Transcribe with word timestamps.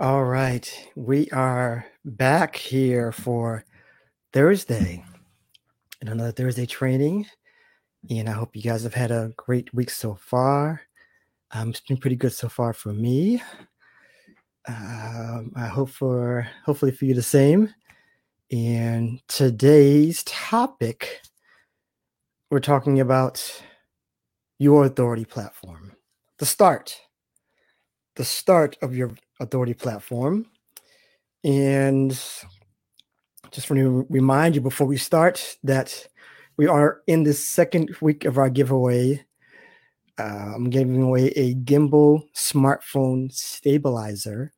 All 0.00 0.24
right. 0.24 0.68
We 0.96 1.30
are 1.30 1.86
back 2.04 2.56
here 2.56 3.12
for 3.12 3.64
Thursday 4.32 5.04
and 6.00 6.10
another 6.10 6.32
Thursday 6.32 6.66
training. 6.66 7.26
And 8.10 8.28
I 8.28 8.32
hope 8.32 8.56
you 8.56 8.62
guys 8.62 8.82
have 8.82 8.94
had 8.94 9.12
a 9.12 9.32
great 9.36 9.72
week 9.72 9.90
so 9.90 10.16
far. 10.16 10.80
Um, 11.52 11.70
it's 11.70 11.78
been 11.78 11.98
pretty 11.98 12.16
good 12.16 12.32
so 12.32 12.48
far 12.48 12.72
for 12.72 12.92
me. 12.92 13.40
Um, 14.66 15.52
I 15.54 15.68
hope 15.68 15.90
for 15.90 16.48
hopefully 16.64 16.90
for 16.90 17.04
you 17.04 17.14
the 17.14 17.22
same. 17.22 17.72
And 18.50 19.20
today's 19.28 20.24
topic, 20.24 21.20
we're 22.50 22.58
talking 22.58 22.98
about 22.98 23.62
your 24.58 24.86
authority 24.86 25.24
platform. 25.24 25.92
The 26.40 26.46
start. 26.46 27.00
The 28.16 28.24
start 28.24 28.76
of 28.82 28.96
your 28.96 29.12
authority 29.40 29.74
platform. 29.74 30.46
And 31.42 32.10
just 33.50 33.70
want 33.70 33.80
to 33.80 34.06
remind 34.10 34.54
you 34.54 34.60
before 34.60 34.86
we 34.86 34.96
start 34.96 35.56
that 35.62 36.06
we 36.56 36.66
are 36.66 37.02
in 37.06 37.24
the 37.24 37.34
second 37.34 37.94
week 38.00 38.24
of 38.24 38.38
our 38.38 38.50
giveaway. 38.50 39.24
Uh, 40.18 40.52
I'm 40.54 40.70
giving 40.70 41.02
away 41.02 41.28
a 41.28 41.54
gimbal 41.54 42.22
smartphone 42.34 43.32
stabilizer 43.32 44.52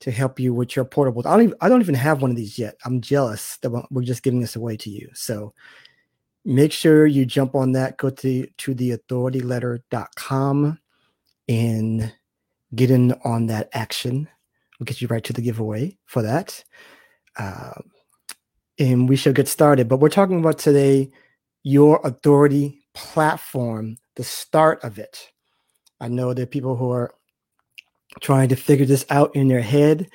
to 0.00 0.10
help 0.10 0.40
you 0.40 0.52
with 0.52 0.76
your 0.76 0.84
portables. 0.84 1.26
I 1.26 1.30
don't 1.30 1.44
even, 1.44 1.56
I 1.60 1.68
don't 1.68 1.80
even 1.80 1.94
have 1.94 2.20
one 2.20 2.30
of 2.30 2.36
these 2.36 2.58
yet. 2.58 2.76
I'm 2.84 3.00
jealous 3.00 3.58
that 3.58 3.70
we're 3.90 4.02
just 4.02 4.22
giving 4.22 4.40
this 4.40 4.56
away 4.56 4.76
to 4.78 4.90
you. 4.90 5.08
So 5.14 5.54
make 6.44 6.72
sure 6.72 7.06
you 7.06 7.24
jump 7.24 7.54
on 7.54 7.72
that. 7.72 7.96
Go 7.96 8.10
to 8.10 8.46
to 8.46 8.74
theauthorityletter.com 8.74 10.78
and 11.48 12.12
get 12.74 12.90
in 12.90 13.12
on 13.24 13.46
that 13.46 13.68
action. 13.72 14.28
We'll 14.78 14.84
get 14.84 15.00
you 15.00 15.08
right 15.08 15.24
to 15.24 15.32
the 15.32 15.42
giveaway 15.42 15.96
for 16.06 16.22
that. 16.22 16.62
Uh, 17.38 17.80
and 18.78 19.08
we 19.08 19.16
shall 19.16 19.32
get 19.32 19.48
started. 19.48 19.88
But 19.88 19.98
we're 19.98 20.08
talking 20.08 20.40
about 20.40 20.58
today 20.58 21.10
your 21.62 22.00
authority 22.04 22.82
platform, 22.94 23.96
the 24.16 24.24
start 24.24 24.82
of 24.84 24.98
it. 24.98 25.30
I 26.00 26.08
know 26.08 26.34
there 26.34 26.44
are 26.44 26.46
people 26.46 26.76
who 26.76 26.90
are 26.90 27.14
trying 28.20 28.48
to 28.48 28.56
figure 28.56 28.86
this 28.86 29.04
out 29.10 29.34
in 29.34 29.48
their 29.48 29.60
head, 29.60 30.08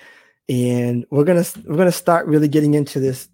and 0.48 1.06
we're 1.10 1.24
gonna 1.24 1.46
we're 1.66 1.78
gonna 1.78 1.92
start 1.92 2.28
really 2.28 2.48
getting 2.48 2.74
into 2.74 3.00
this 3.00 3.30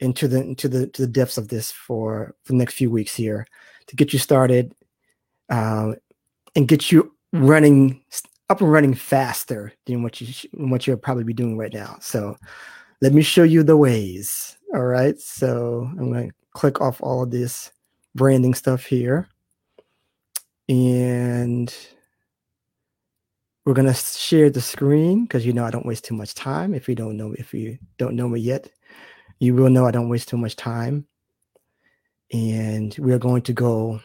into 0.00 0.28
the 0.28 0.42
into 0.42 0.68
the 0.68 0.86
to 0.88 1.02
the 1.02 1.08
depths 1.08 1.38
of 1.38 1.48
this 1.48 1.70
for 1.70 2.34
for 2.44 2.52
the 2.52 2.58
next 2.58 2.74
few 2.74 2.90
weeks 2.90 3.14
here 3.14 3.46
to 3.86 3.96
get 3.96 4.12
you 4.12 4.18
started 4.18 4.74
uh, 5.50 5.92
and 6.54 6.68
get 6.68 6.92
you 6.92 7.14
running 7.32 8.02
up 8.52 8.60
and 8.60 8.70
running 8.70 8.94
faster 8.94 9.72
than 9.86 10.02
what 10.02 10.20
you 10.20 10.50
what 10.52 10.86
you'll 10.86 10.98
probably 10.98 11.24
be 11.24 11.32
doing 11.32 11.56
right 11.56 11.72
now. 11.72 11.96
So 12.00 12.36
let 13.00 13.14
me 13.14 13.22
show 13.22 13.44
you 13.44 13.62
the 13.62 13.78
ways. 13.78 14.58
All 14.74 14.84
right. 14.84 15.18
So 15.18 15.88
I'm 15.98 16.12
going 16.12 16.28
to 16.28 16.34
click 16.52 16.80
off 16.80 17.02
all 17.02 17.22
of 17.22 17.30
this 17.30 17.72
branding 18.14 18.52
stuff 18.52 18.84
here. 18.84 19.26
And 20.68 21.74
we're 23.64 23.72
going 23.72 23.88
to 23.88 23.94
share 23.94 24.50
the 24.50 24.60
screen 24.60 25.24
because 25.24 25.46
you 25.46 25.54
know 25.54 25.64
I 25.64 25.70
don't 25.70 25.86
waste 25.86 26.04
too 26.04 26.14
much 26.14 26.34
time. 26.34 26.74
If 26.74 26.88
you 26.88 26.94
don't 26.94 27.16
know 27.16 27.34
if 27.38 27.54
you 27.54 27.78
don't 27.96 28.16
know 28.16 28.28
me 28.28 28.40
yet, 28.40 28.68
you 29.40 29.54
will 29.54 29.70
know 29.70 29.86
I 29.86 29.92
don't 29.92 30.10
waste 30.10 30.28
too 30.28 30.36
much 30.36 30.56
time. 30.56 31.06
And 32.32 32.94
we 32.98 33.12
are 33.14 33.18
going 33.18 33.42
to 33.42 33.52
go. 33.54 34.00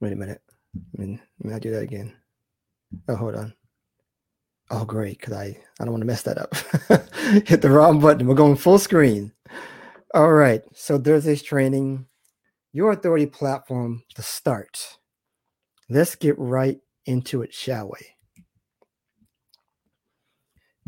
Wait 0.00 0.12
a 0.12 0.16
minute. 0.16 0.40
I 0.76 1.00
mean, 1.00 1.20
let 1.42 1.54
me 1.54 1.60
do 1.60 1.70
that 1.72 1.82
again. 1.82 2.14
Oh, 3.08 3.16
hold 3.16 3.34
on. 3.34 3.54
Oh, 4.70 4.84
great, 4.84 5.18
because 5.18 5.32
I, 5.32 5.56
I 5.80 5.84
don't 5.84 5.90
want 5.90 6.02
to 6.02 6.06
mess 6.06 6.22
that 6.22 6.38
up. 6.38 6.54
Hit 7.48 7.60
the 7.60 7.70
wrong 7.70 8.00
button. 8.00 8.26
We're 8.26 8.34
going 8.34 8.56
full 8.56 8.78
screen. 8.78 9.32
All 10.14 10.32
right. 10.32 10.62
So 10.74 10.96
there's 10.96 11.24
this 11.24 11.42
training, 11.42 12.06
your 12.72 12.92
authority 12.92 13.26
platform 13.26 14.04
to 14.14 14.22
start. 14.22 14.98
Let's 15.88 16.14
get 16.14 16.38
right 16.38 16.78
into 17.06 17.42
it, 17.42 17.52
shall 17.52 17.88
we? 17.88 17.98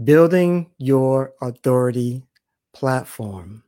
Building 0.05 0.71
your 0.79 1.33
authority 1.41 2.25
platform. 2.73 3.65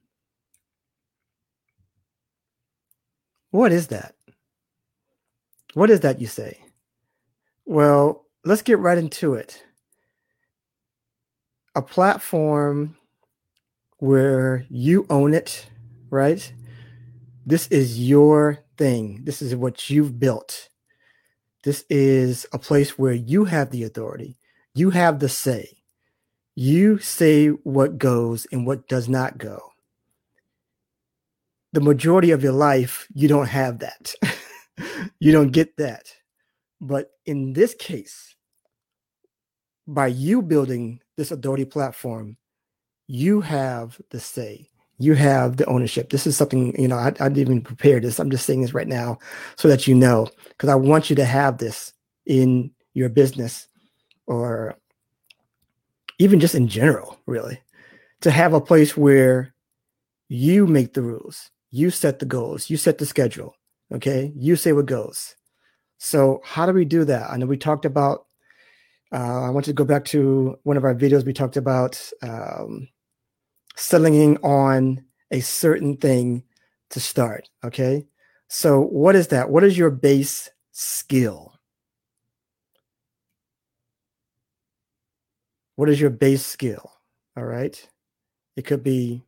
What 3.50 3.72
is 3.72 3.88
that? 3.88 4.14
What 5.74 5.90
is 5.90 6.00
that, 6.00 6.20
you 6.20 6.26
say? 6.28 6.58
Well, 7.66 8.26
let's 8.44 8.62
get 8.62 8.78
right 8.78 8.98
into 8.98 9.34
it. 9.34 9.62
A 11.74 11.82
platform 11.82 12.96
where 13.98 14.66
you 14.70 15.06
own 15.10 15.34
it, 15.34 15.66
right? 16.10 16.52
This 17.44 17.66
is 17.68 18.00
your 18.00 18.60
thing. 18.78 19.24
This 19.24 19.42
is 19.42 19.56
what 19.56 19.90
you've 19.90 20.20
built. 20.20 20.68
This 21.64 21.84
is 21.90 22.46
a 22.52 22.58
place 22.58 22.98
where 22.98 23.12
you 23.12 23.44
have 23.44 23.70
the 23.70 23.82
authority. 23.82 24.38
You 24.74 24.90
have 24.90 25.18
the 25.18 25.28
say. 25.28 25.78
You 26.54 26.98
say 26.98 27.48
what 27.48 27.98
goes 27.98 28.46
and 28.52 28.66
what 28.66 28.86
does 28.86 29.08
not 29.08 29.38
go. 29.38 29.72
The 31.72 31.80
majority 31.80 32.30
of 32.30 32.44
your 32.44 32.52
life, 32.52 33.08
you 33.12 33.26
don't 33.26 33.48
have 33.48 33.80
that. 33.80 34.14
you 35.18 35.32
don't 35.32 35.52
get 35.52 35.76
that. 35.76 36.12
But 36.80 37.10
in 37.26 37.52
this 37.52 37.74
case, 37.74 38.34
by 39.86 40.08
you 40.08 40.42
building 40.42 41.00
this 41.16 41.30
authority 41.30 41.64
platform, 41.64 42.36
you 43.06 43.40
have 43.40 44.00
the 44.10 44.20
say. 44.20 44.68
You 44.98 45.14
have 45.14 45.56
the 45.56 45.66
ownership. 45.66 46.10
This 46.10 46.26
is 46.26 46.36
something, 46.36 46.78
you 46.80 46.88
know, 46.88 46.96
I, 46.96 47.08
I 47.08 47.28
didn't 47.28 47.38
even 47.38 47.60
prepare 47.62 48.00
this. 48.00 48.18
I'm 48.18 48.30
just 48.30 48.46
saying 48.46 48.62
this 48.62 48.74
right 48.74 48.86
now 48.86 49.18
so 49.56 49.68
that 49.68 49.86
you 49.86 49.94
know, 49.94 50.28
because 50.48 50.68
I 50.68 50.76
want 50.76 51.10
you 51.10 51.16
to 51.16 51.24
have 51.24 51.58
this 51.58 51.92
in 52.26 52.70
your 52.94 53.08
business 53.08 53.68
or 54.26 54.76
even 56.18 56.38
just 56.38 56.54
in 56.54 56.68
general, 56.68 57.18
really, 57.26 57.60
to 58.20 58.30
have 58.30 58.54
a 58.54 58.60
place 58.60 58.96
where 58.96 59.54
you 60.28 60.66
make 60.66 60.94
the 60.94 61.02
rules, 61.02 61.50
you 61.70 61.90
set 61.90 62.20
the 62.20 62.26
goals, 62.26 62.70
you 62.70 62.76
set 62.76 62.98
the 62.98 63.06
schedule, 63.06 63.54
Okay, 63.92 64.32
you 64.36 64.56
say 64.56 64.72
what 64.72 64.86
goes. 64.86 65.36
So 65.98 66.40
how 66.44 66.66
do 66.66 66.72
we 66.72 66.84
do 66.84 67.04
that? 67.04 67.30
I 67.30 67.36
know 67.36 67.46
we 67.46 67.56
talked 67.56 67.84
about. 67.84 68.26
Uh, 69.12 69.44
I 69.44 69.50
want 69.50 69.66
you 69.66 69.72
to 69.72 69.76
go 69.76 69.84
back 69.84 70.04
to 70.06 70.56
one 70.64 70.76
of 70.76 70.84
our 70.84 70.94
videos. 70.94 71.24
We 71.24 71.32
talked 71.32 71.56
about 71.56 72.00
um, 72.22 72.88
settling 73.76 74.36
on 74.38 75.04
a 75.30 75.40
certain 75.40 75.96
thing 75.96 76.44
to 76.90 77.00
start. 77.00 77.48
Okay, 77.64 78.06
so 78.48 78.80
what 78.80 79.14
is 79.16 79.28
that? 79.28 79.50
What 79.50 79.64
is 79.64 79.78
your 79.78 79.90
base 79.90 80.50
skill? 80.72 81.52
What 85.76 85.88
is 85.88 86.00
your 86.00 86.10
base 86.10 86.44
skill? 86.44 86.90
All 87.36 87.44
right, 87.44 87.88
it 88.56 88.62
could 88.62 88.82
be 88.82 89.24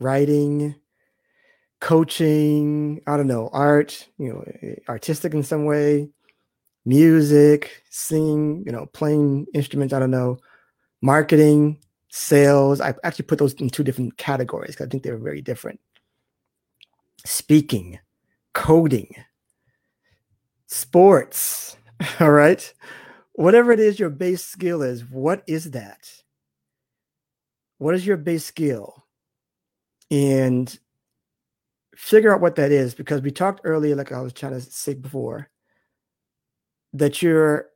writing, 0.00 0.74
coaching, 1.80 3.00
I 3.06 3.16
don't 3.16 3.26
know, 3.26 3.48
art, 3.52 4.08
you 4.18 4.32
know, 4.32 4.44
eh, 4.62 4.74
artistic 4.88 5.34
in 5.34 5.42
some 5.42 5.64
way, 5.64 6.08
music, 6.84 7.82
singing, 7.90 8.62
you 8.66 8.72
know, 8.72 8.86
playing 8.86 9.46
instruments, 9.54 9.94
I 9.94 9.98
don't 9.98 10.10
know, 10.10 10.38
marketing, 11.02 11.78
sales. 12.10 12.80
I 12.80 12.94
actually 13.02 13.26
put 13.26 13.38
those 13.38 13.54
in 13.54 13.70
two 13.70 13.84
different 13.84 14.16
categories 14.18 14.72
because 14.72 14.86
I 14.86 14.90
think 14.90 15.02
they're 15.02 15.18
very 15.18 15.40
different. 15.40 15.80
Speaking, 17.24 17.98
coding, 18.52 19.14
sports, 20.66 21.76
all 22.20 22.30
right? 22.30 22.72
Whatever 23.32 23.72
it 23.72 23.80
is 23.80 23.98
your 23.98 24.10
base 24.10 24.44
skill 24.44 24.82
is, 24.82 25.04
what 25.04 25.42
is 25.46 25.70
that? 25.70 26.10
What 27.78 27.94
is 27.94 28.06
your 28.06 28.18
base 28.18 28.44
skill? 28.44 29.06
And 30.10 30.78
figure 32.00 32.34
out 32.34 32.40
what 32.40 32.56
that 32.56 32.72
is 32.72 32.94
because 32.94 33.20
we 33.20 33.30
talked 33.30 33.60
earlier, 33.62 33.94
like 33.94 34.10
I 34.10 34.22
was 34.22 34.32
trying 34.32 34.52
to 34.52 34.60
say 34.62 34.94
before, 34.94 35.50
that 36.94 37.20
you're, 37.20 37.66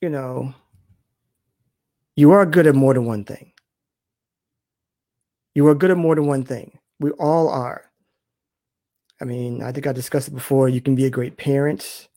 you 0.00 0.08
know, 0.08 0.54
you 2.14 2.30
are 2.30 2.46
good 2.46 2.68
at 2.68 2.76
more 2.76 2.94
than 2.94 3.04
one 3.04 3.24
thing. 3.24 3.52
You 5.54 5.66
are 5.66 5.74
good 5.74 5.90
at 5.90 5.96
more 5.96 6.14
than 6.14 6.26
one 6.26 6.44
thing. 6.44 6.78
We 7.00 7.10
all 7.10 7.48
are. 7.48 7.90
I 9.20 9.24
mean, 9.24 9.64
I 9.64 9.72
think 9.72 9.88
I 9.88 9.92
discussed 9.92 10.28
it 10.28 10.34
before. 10.34 10.68
You 10.68 10.80
can 10.80 10.94
be 10.94 11.06
a 11.06 11.10
great 11.10 11.36
parent 11.36 12.08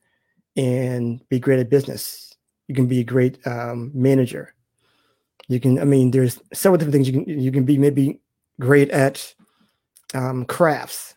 and 0.55 1.27
be 1.29 1.39
great 1.39 1.59
at 1.59 1.71
business. 1.71 2.37
You 2.67 2.75
can 2.75 2.85
be 2.85 2.99
a 2.99 3.03
great 3.03 3.39
um, 3.47 3.91
manager. 3.95 4.53
You 5.47 5.59
can, 5.59 5.79
I 5.79 5.83
mean, 5.85 6.11
there's 6.11 6.39
several 6.53 6.77
different 6.77 6.93
things 6.93 7.09
you 7.09 7.23
can 7.23 7.39
you 7.39 7.51
can 7.51 7.65
be 7.65 7.79
maybe 7.79 8.21
great 8.59 8.91
at 8.91 9.33
um, 10.13 10.45
crafts, 10.45 11.15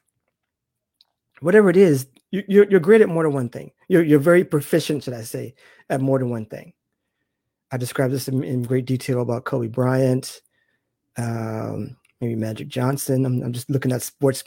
whatever 1.40 1.70
it 1.70 1.76
is, 1.76 2.06
you, 2.30 2.42
you're, 2.48 2.68
you're 2.68 2.80
great 2.80 3.00
at 3.00 3.08
more 3.08 3.22
than 3.24 3.32
one 3.32 3.48
thing. 3.48 3.70
You're, 3.88 4.02
you're 4.02 4.18
very 4.18 4.44
proficient, 4.44 5.04
should 5.04 5.14
I 5.14 5.22
say, 5.22 5.54
at 5.90 6.00
more 6.00 6.18
than 6.18 6.30
one 6.30 6.46
thing. 6.46 6.72
I 7.70 7.76
described 7.76 8.12
this 8.12 8.28
in, 8.28 8.42
in 8.42 8.62
great 8.62 8.86
detail 8.86 9.22
about 9.22 9.44
Kobe 9.44 9.68
Bryant, 9.68 10.40
um, 11.16 11.96
maybe 12.20 12.36
Magic 12.36 12.68
Johnson. 12.68 13.24
I'm, 13.24 13.42
I'm 13.42 13.52
just 13.52 13.70
looking 13.70 13.92
at 13.92 14.02
sports 14.02 14.44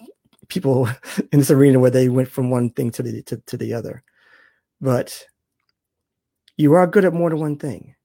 people 0.47 0.87
in 1.31 1.39
this 1.39 1.51
arena 1.51 1.79
where 1.79 1.91
they 1.91 2.09
went 2.09 2.29
from 2.29 2.49
one 2.49 2.69
thing 2.71 2.91
to 2.91 3.03
the 3.03 3.21
to, 3.23 3.37
to 3.37 3.57
the 3.57 3.73
other. 3.73 4.03
But 4.81 5.25
you 6.57 6.73
are 6.73 6.87
good 6.87 7.05
at 7.05 7.13
more 7.13 7.29
than 7.29 7.39
one 7.39 7.57
thing, 7.57 7.95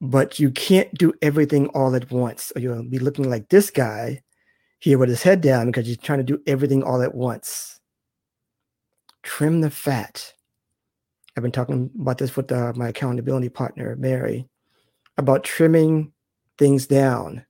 but 0.00 0.38
you 0.38 0.50
can't 0.50 0.92
do 0.94 1.12
everything 1.22 1.68
all 1.68 1.94
at 1.94 2.10
once, 2.10 2.52
or 2.54 2.60
you'll 2.60 2.88
be 2.88 2.98
looking 2.98 3.28
like 3.28 3.48
this 3.48 3.70
guy 3.70 4.22
here 4.84 4.98
with 4.98 5.08
his 5.08 5.22
head 5.22 5.40
down 5.40 5.64
because 5.64 5.86
he's 5.86 5.96
trying 5.96 6.18
to 6.18 6.22
do 6.22 6.42
everything 6.46 6.82
all 6.82 7.00
at 7.00 7.14
once. 7.14 7.80
Trim 9.22 9.62
the 9.62 9.70
fat. 9.70 10.34
I've 11.34 11.42
been 11.42 11.52
talking 11.52 11.90
about 11.98 12.18
this 12.18 12.36
with 12.36 12.52
uh, 12.52 12.74
my 12.76 12.88
accountability 12.88 13.48
partner, 13.48 13.96
Mary, 13.96 14.46
about 15.16 15.42
trimming 15.42 16.12
things 16.58 16.86
down, 16.86 17.46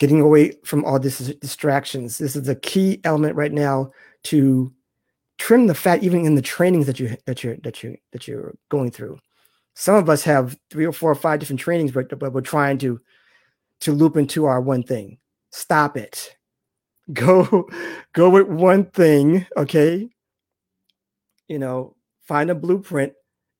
getting 0.00 0.20
away 0.20 0.54
from 0.64 0.84
all 0.84 0.98
these 0.98 1.32
distractions. 1.36 2.18
This 2.18 2.34
is 2.34 2.48
a 2.48 2.56
key 2.56 3.00
element 3.04 3.36
right 3.36 3.52
now 3.52 3.92
to 4.24 4.74
trim 5.38 5.68
the 5.68 5.76
fat, 5.76 6.02
even 6.02 6.26
in 6.26 6.34
the 6.34 6.42
trainings 6.42 6.86
that 6.86 6.98
you 6.98 7.16
that 7.26 7.44
you 7.44 7.56
that 7.62 7.84
you 7.84 7.96
that 8.10 8.26
you're 8.26 8.56
going 8.68 8.90
through. 8.90 9.16
Some 9.74 9.94
of 9.94 10.10
us 10.10 10.24
have 10.24 10.58
three 10.70 10.86
or 10.86 10.92
four 10.92 11.12
or 11.12 11.14
five 11.14 11.38
different 11.38 11.60
trainings, 11.60 11.92
but, 11.92 12.18
but 12.18 12.32
we're 12.32 12.40
trying 12.40 12.78
to 12.78 13.00
to 13.82 13.92
loop 13.92 14.16
into 14.16 14.46
our 14.46 14.60
one 14.60 14.82
thing. 14.82 15.18
Stop 15.52 15.96
it 15.96 16.34
go 17.12 17.68
go 18.12 18.30
with 18.30 18.46
one 18.48 18.84
thing 18.84 19.46
okay? 19.56 20.08
You 21.48 21.58
know 21.58 21.96
find 22.22 22.50
a 22.50 22.54
blueprint 22.54 23.14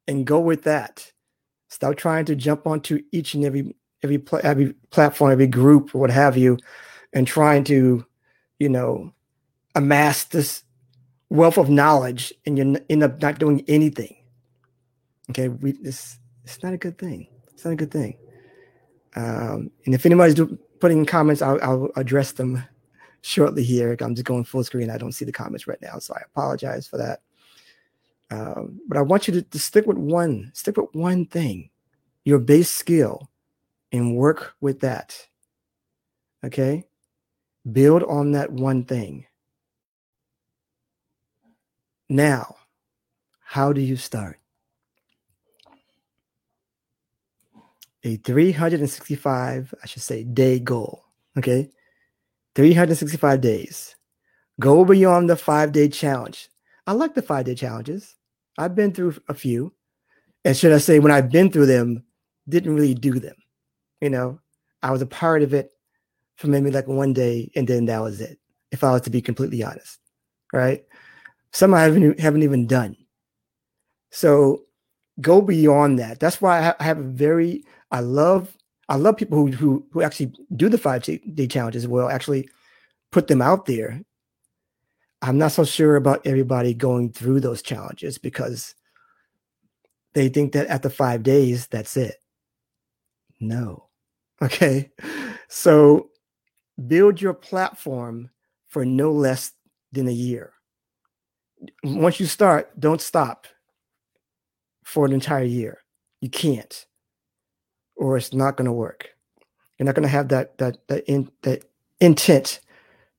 and 0.06 0.26
go 0.26 0.38
with 0.38 0.64
that. 0.64 1.10
Stop 1.68 1.96
trying 1.96 2.26
to 2.26 2.36
jump 2.36 2.66
onto 2.66 3.00
each 3.12 3.34
and 3.34 3.44
every 3.44 3.74
every 4.02 4.18
pl- 4.18 4.40
every 4.42 4.74
platform 4.90 5.32
every 5.32 5.46
group 5.46 5.94
or 5.94 5.98
what 5.98 6.10
have 6.10 6.36
you 6.36 6.58
and 7.12 7.26
trying 7.26 7.64
to 7.64 8.04
you 8.58 8.68
know 8.68 9.12
amass 9.74 10.24
this 10.24 10.62
wealth 11.30 11.58
of 11.58 11.68
knowledge 11.68 12.32
and 12.46 12.58
you 12.58 12.76
end 12.88 13.02
up 13.02 13.20
not 13.22 13.38
doing 13.38 13.64
anything. 13.68 14.14
Okay 15.30 15.48
we 15.48 15.72
this 15.72 16.18
it's 16.44 16.62
not 16.62 16.74
a 16.74 16.78
good 16.78 16.98
thing. 16.98 17.28
It's 17.52 17.64
not 17.64 17.72
a 17.72 17.76
good 17.76 17.90
thing. 17.90 18.18
Um, 19.16 19.70
and 19.84 19.94
if 19.94 20.04
anybody's 20.06 20.34
do, 20.34 20.58
putting 20.80 21.06
comments 21.06 21.40
I'll, 21.40 21.58
I'll 21.62 21.90
address 21.96 22.32
them 22.32 22.62
shortly 23.22 23.64
here. 23.64 23.96
I'm 24.00 24.14
just 24.14 24.26
going 24.26 24.44
full 24.44 24.64
screen. 24.64 24.90
I 24.90 24.98
don't 24.98 25.12
see 25.12 25.24
the 25.24 25.32
comments 25.32 25.66
right 25.66 25.80
now, 25.80 25.98
so 25.98 26.14
I 26.14 26.22
apologize 26.26 26.86
for 26.86 26.98
that. 26.98 27.20
Um, 28.30 28.80
but 28.86 28.98
I 28.98 29.02
want 29.02 29.26
you 29.26 29.34
to, 29.34 29.42
to 29.42 29.58
stick 29.58 29.86
with 29.86 29.96
one, 29.96 30.50
stick 30.54 30.76
with 30.76 30.94
one 30.94 31.26
thing, 31.26 31.70
your 32.24 32.38
base 32.38 32.70
skill, 32.70 33.30
and 33.92 34.16
work 34.16 34.54
with 34.60 34.80
that. 34.80 35.26
Okay, 36.44 36.84
build 37.70 38.02
on 38.04 38.32
that 38.32 38.52
one 38.52 38.84
thing. 38.84 39.26
Now, 42.08 42.56
how 43.42 43.72
do 43.72 43.80
you 43.80 43.96
start? 43.96 44.38
A 48.04 48.16
365, 48.16 49.74
I 49.82 49.86
should 49.86 50.02
say, 50.02 50.22
day 50.22 50.60
goal. 50.60 51.04
Okay. 51.36 51.70
365 52.58 53.40
days. 53.40 53.94
Go 54.58 54.84
beyond 54.84 55.30
the 55.30 55.36
five 55.36 55.70
day 55.70 55.88
challenge. 55.88 56.48
I 56.88 56.92
like 56.92 57.14
the 57.14 57.22
five 57.22 57.44
day 57.44 57.54
challenges. 57.54 58.16
I've 58.58 58.74
been 58.74 58.92
through 58.92 59.14
a 59.28 59.34
few. 59.34 59.72
And 60.44 60.56
should 60.56 60.72
I 60.72 60.78
say, 60.78 60.98
when 60.98 61.12
I've 61.12 61.30
been 61.30 61.52
through 61.52 61.66
them, 61.66 62.02
didn't 62.48 62.74
really 62.74 62.94
do 62.94 63.20
them. 63.20 63.36
You 64.00 64.10
know, 64.10 64.40
I 64.82 64.90
was 64.90 65.02
a 65.02 65.06
part 65.06 65.42
of 65.42 65.54
it 65.54 65.70
for 66.34 66.48
maybe 66.48 66.72
like 66.72 66.88
one 66.88 67.12
day, 67.12 67.48
and 67.54 67.68
then 67.68 67.84
that 67.84 68.02
was 68.02 68.20
it, 68.20 68.40
if 68.72 68.82
I 68.82 68.90
was 68.90 69.02
to 69.02 69.10
be 69.10 69.22
completely 69.22 69.62
honest. 69.62 70.00
Right. 70.52 70.84
Some 71.52 71.74
I 71.74 71.82
haven't, 71.82 72.18
haven't 72.18 72.42
even 72.42 72.66
done. 72.66 72.96
So 74.10 74.64
go 75.20 75.40
beyond 75.40 76.00
that. 76.00 76.18
That's 76.18 76.42
why 76.42 76.74
I 76.76 76.82
have 76.82 76.98
a 76.98 77.02
very, 77.02 77.62
I 77.92 78.00
love 78.00 78.57
I 78.88 78.96
love 78.96 79.16
people 79.16 79.38
who 79.38 79.52
who 79.52 79.86
who 79.92 80.02
actually 80.02 80.32
do 80.56 80.68
the 80.68 80.78
five 80.78 81.02
day 81.02 81.46
challenges 81.46 81.86
well, 81.86 82.08
actually 82.08 82.48
put 83.12 83.26
them 83.26 83.42
out 83.42 83.66
there. 83.66 84.00
I'm 85.20 85.38
not 85.38 85.52
so 85.52 85.64
sure 85.64 85.96
about 85.96 86.26
everybody 86.26 86.74
going 86.74 87.12
through 87.12 87.40
those 87.40 87.60
challenges 87.60 88.18
because 88.18 88.74
they 90.14 90.28
think 90.28 90.52
that 90.52 90.68
after 90.68 90.88
five 90.88 91.22
days, 91.22 91.66
that's 91.66 91.96
it. 91.96 92.16
No. 93.40 93.84
Okay. 94.40 94.92
So 95.48 96.10
build 96.86 97.20
your 97.20 97.34
platform 97.34 98.30
for 98.68 98.84
no 98.84 99.10
less 99.10 99.50
than 99.90 100.06
a 100.06 100.12
year. 100.12 100.52
Once 101.82 102.20
you 102.20 102.26
start, 102.26 102.70
don't 102.78 103.00
stop 103.00 103.48
for 104.84 105.04
an 105.04 105.12
entire 105.12 105.42
year. 105.42 105.78
You 106.20 106.30
can't 106.30 106.86
or 107.98 108.16
it's 108.16 108.32
not 108.32 108.56
going 108.56 108.66
to 108.66 108.72
work. 108.72 109.10
You're 109.76 109.86
not 109.86 109.94
going 109.94 110.04
to 110.04 110.08
have 110.08 110.28
that 110.28 110.56
that 110.58 110.86
that 110.88 111.04
in 111.06 111.30
that 111.42 111.64
intent 112.00 112.60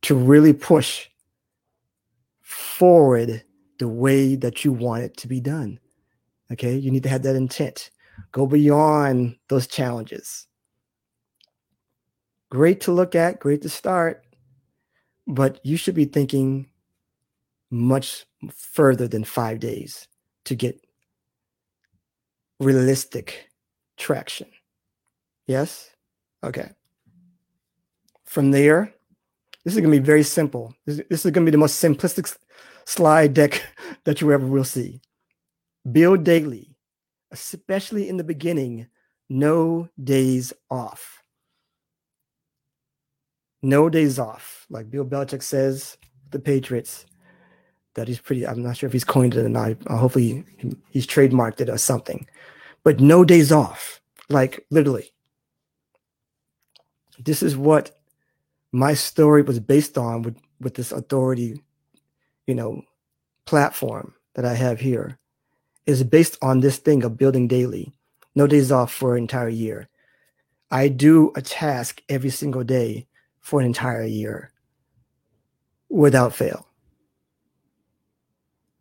to 0.02 0.16
really 0.16 0.54
push 0.54 1.08
forward 2.42 3.44
the 3.78 3.88
way 3.88 4.36
that 4.36 4.66
you 4.66 4.72
want 4.72 5.04
it 5.04 5.16
to 5.18 5.28
be 5.28 5.40
done. 5.40 5.80
Okay, 6.52 6.76
you 6.76 6.90
need 6.90 7.04
to 7.04 7.10
have 7.10 7.24
that 7.24 7.36
intent. 7.36 7.92
Go 8.32 8.48
beyond 8.48 9.38
those 9.50 9.68
challenges. 9.68 10.48
Great 12.50 12.82
to 12.82 12.92
look 12.92 13.16
at, 13.16 13.40
great 13.40 13.62
to 13.62 13.70
start, 13.70 14.26
but 15.28 15.60
you 15.64 15.78
should 15.78 15.94
be 15.96 16.06
thinking 16.06 16.68
much 17.70 18.26
further 18.52 19.08
than 19.08 19.24
five 19.24 19.60
days 19.60 20.08
to 20.46 20.56
get 20.56 20.84
realistic 22.60 23.50
traction. 23.98 24.48
Yes? 25.50 25.90
Okay. 26.44 26.70
From 28.26 28.52
there, 28.52 28.94
this 29.66 29.74
is 29.74 29.80
going 29.82 29.92
to 29.92 30.00
be 30.00 30.06
very 30.06 30.22
simple. 30.22 30.76
This, 30.86 31.02
this 31.10 31.26
is 31.26 31.32
going 31.32 31.44
to 31.44 31.50
be 31.50 31.56
the 31.56 31.58
most 31.58 31.84
simplistic 31.84 32.38
slide 32.86 33.34
deck 33.34 33.64
that 34.04 34.22
you 34.22 34.32
ever 34.32 34.46
will 34.46 34.64
see. 34.64 35.02
Build 35.92 36.24
daily, 36.24 36.78
especially 37.32 38.08
in 38.08 38.18
the 38.18 38.24
beginning, 38.24 38.90
no 39.28 39.90
days 40.04 40.54
off. 40.70 41.24
No 43.64 43.90
days 43.90 44.20
off. 44.20 44.68
Like 44.70 44.92
Bill 44.92 45.04
Belichick 45.04 45.42
says, 45.42 45.98
the 46.30 46.38
Patriots, 46.38 47.08
that 47.96 48.08
he's 48.08 48.20
pretty, 48.20 48.46
I'm 48.46 48.62
not 48.62 48.78
sure 48.78 48.86
if 48.86 48.94
he's 48.94 49.04
coined 49.04 49.34
it 49.34 49.44
or 49.44 49.50
not. 49.50 49.78
Uh, 49.88 49.98
hopefully 49.98 50.46
he's 50.92 51.08
trademarked 51.08 51.60
it 51.60 51.70
or 51.70 51.80
something. 51.80 52.28
But 52.84 53.00
no 53.00 53.26
days 53.26 53.52
off, 53.52 54.00
like 54.30 54.64
literally 54.70 55.12
this 57.20 57.44
is 57.44 57.56
what 57.56 57.92
my 58.72 58.94
story 58.94 59.42
was 59.42 59.60
based 59.60 59.98
on 59.98 60.22
with 60.22 60.38
with 60.60 60.76
this 60.76 60.92
authority 60.92 61.62
you 62.48 62.56
know 62.56 62.82
platform 63.46 64.14
that 64.36 64.46
i 64.46 64.54
have 64.54 64.80
here 64.80 65.18
is 65.86 66.04
based 66.04 66.38
on 66.42 66.60
this 66.60 66.78
thing 66.78 67.04
of 67.04 67.18
building 67.18 67.48
daily 67.48 67.94
no 68.36 68.48
days 68.48 68.72
off 68.72 68.94
for 68.94 69.16
an 69.16 69.24
entire 69.24 69.50
year. 69.50 69.90
I 70.72 70.88
do 70.88 71.32
a 71.36 71.42
task 71.42 72.02
every 72.08 72.30
single 72.30 72.64
day 72.64 73.08
for 73.40 73.60
an 73.60 73.66
entire 73.66 74.06
year 74.06 74.52
without 75.90 76.34
fail. 76.34 76.68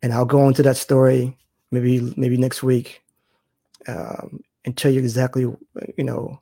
And 0.01 0.13
i'll 0.13 0.23
go 0.23 0.47
into 0.47 0.63
that 0.63 0.77
story 0.77 1.37
maybe 1.71 2.13
maybe 2.15 2.37
next 2.37 2.63
week 2.63 3.01
um, 3.85 4.39
and 4.63 4.77
tell 4.77 4.91
you 4.91 4.99
exactly 4.99 5.41
you 5.41 6.03
know 6.05 6.39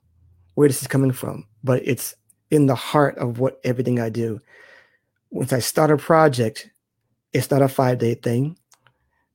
where 0.58 0.68
this 0.68 0.82
is 0.82 0.88
coming 0.88 1.12
from, 1.12 1.46
but 1.64 1.84
it's 1.86 2.16
in 2.50 2.66
the 2.66 2.74
heart 2.74 3.16
of 3.20 3.38
what 3.38 3.62
everything 3.64 4.00
I 4.00 4.10
do. 4.10 4.42
Once 5.30 5.54
I 5.54 5.60
start 5.60 5.92
a 5.92 5.98
project, 5.98 6.68
it's 7.32 7.52
not 7.52 7.62
a 7.62 7.68
five 7.68 8.00
day 8.00 8.16
thing, 8.16 8.58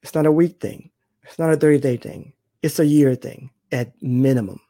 it's 0.02 0.17
not 0.17 0.26
a 0.26 0.33
week 0.33 0.59
thing, 0.59 0.91
it's 1.23 1.38
not 1.38 1.52
a 1.52 1.57
30 1.57 1.79
day 1.79 1.97
thing, 1.97 2.33
it's 2.61 2.81
a 2.81 2.87
year 2.87 3.14
thing 3.14 3.50
at 3.71 3.93
minimum. 4.02 4.61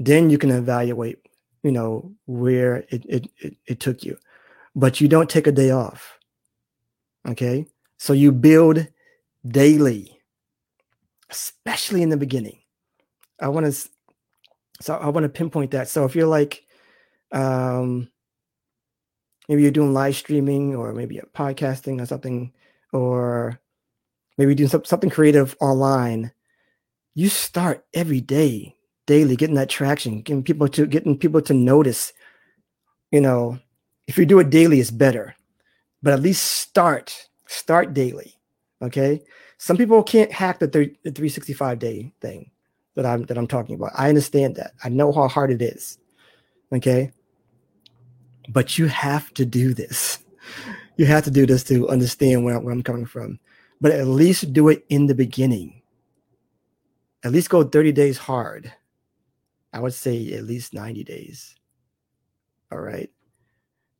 Then 0.00 0.28
you 0.28 0.38
can 0.38 0.50
evaluate, 0.50 1.20
you 1.62 1.70
know, 1.70 2.12
where 2.26 2.78
it, 2.88 3.06
it, 3.06 3.30
it, 3.38 3.56
it 3.64 3.78
took 3.78 4.02
you. 4.02 4.18
But 4.74 5.00
you 5.00 5.06
don't 5.06 5.30
take 5.30 5.46
a 5.46 5.52
day 5.52 5.70
off. 5.70 6.18
Okay. 7.28 7.64
So 7.98 8.12
you 8.12 8.32
build 8.32 8.88
daily, 9.46 10.18
especially 11.30 12.02
in 12.02 12.08
the 12.08 12.16
beginning. 12.16 12.58
I 13.40 13.50
want 13.50 13.72
to 13.72 13.88
so 14.80 14.94
I 14.94 15.08
want 15.08 15.24
to 15.24 15.28
pinpoint 15.28 15.72
that. 15.72 15.88
So 15.88 16.04
if 16.04 16.14
you're 16.14 16.26
like, 16.26 16.64
um, 17.32 18.08
maybe 19.48 19.62
you're 19.62 19.70
doing 19.70 19.92
live 19.92 20.16
streaming 20.16 20.74
or 20.74 20.92
maybe 20.92 21.18
a 21.18 21.22
podcasting 21.22 22.00
or 22.00 22.06
something, 22.06 22.52
or 22.92 23.60
maybe 24.36 24.54
doing 24.54 24.68
some, 24.68 24.84
something 24.84 25.10
creative 25.10 25.56
online, 25.60 26.32
you 27.14 27.28
start 27.28 27.84
every 27.92 28.20
day, 28.20 28.76
daily, 29.06 29.34
getting 29.34 29.56
that 29.56 29.68
traction, 29.68 30.22
getting 30.22 30.44
people 30.44 30.68
to 30.68 30.86
getting 30.86 31.18
people 31.18 31.42
to 31.42 31.54
notice. 31.54 32.12
You 33.10 33.20
know, 33.20 33.58
if 34.06 34.16
you 34.16 34.26
do 34.26 34.38
it 34.38 34.50
daily, 34.50 34.78
it's 34.78 34.90
better, 34.90 35.34
but 36.02 36.12
at 36.12 36.22
least 36.22 36.44
start 36.44 37.28
start 37.46 37.94
daily. 37.94 38.34
Okay, 38.80 39.22
some 39.58 39.76
people 39.76 40.04
can't 40.04 40.30
hack 40.30 40.60
the, 40.60 40.68
the 40.68 41.10
365 41.10 41.80
day 41.80 42.12
thing 42.20 42.52
that 42.98 43.06
I'm 43.06 43.22
that 43.26 43.38
I'm 43.38 43.46
talking 43.46 43.76
about. 43.76 43.92
I 43.94 44.08
understand 44.08 44.56
that. 44.56 44.72
I 44.82 44.88
know 44.88 45.12
how 45.12 45.28
hard 45.28 45.52
it 45.52 45.62
is. 45.62 45.98
Okay, 46.72 47.12
but 48.48 48.76
you 48.76 48.86
have 48.86 49.32
to 49.34 49.46
do 49.46 49.72
this. 49.72 50.18
You 50.96 51.06
have 51.06 51.22
to 51.24 51.30
do 51.30 51.46
this 51.46 51.62
to 51.64 51.88
understand 51.88 52.44
where, 52.44 52.58
where 52.58 52.74
I'm 52.74 52.82
coming 52.82 53.06
from. 53.06 53.38
But 53.80 53.92
at 53.92 54.08
least 54.08 54.52
do 54.52 54.68
it 54.68 54.84
in 54.88 55.06
the 55.06 55.14
beginning. 55.14 55.80
At 57.24 57.30
least 57.30 57.50
go 57.50 57.62
30 57.62 57.92
days 57.92 58.18
hard. 58.18 58.72
I 59.72 59.78
would 59.78 59.94
say 59.94 60.32
at 60.32 60.44
least 60.44 60.74
90 60.74 61.04
days. 61.04 61.54
All 62.72 62.80
right. 62.80 63.08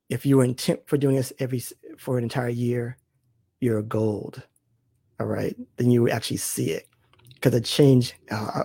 If 0.09 0.27
you 0.27 0.39
were 0.39 0.45
intent 0.45 0.81
for 0.87 0.97
doing 0.97 1.15
this 1.15 1.33
every 1.39 1.63
for 1.97 2.19
an 2.19 2.25
entire 2.25 2.49
year, 2.49 2.97
you're 3.61 3.83
gold. 3.83 4.43
All 5.21 5.27
right. 5.27 5.57
Then 5.77 5.93
you 5.93 6.09
actually 6.11 6.39
see 6.39 6.71
it 6.71 6.89
because 7.35 7.55
a 7.55 7.61
change, 7.61 8.15
uh, 8.31 8.65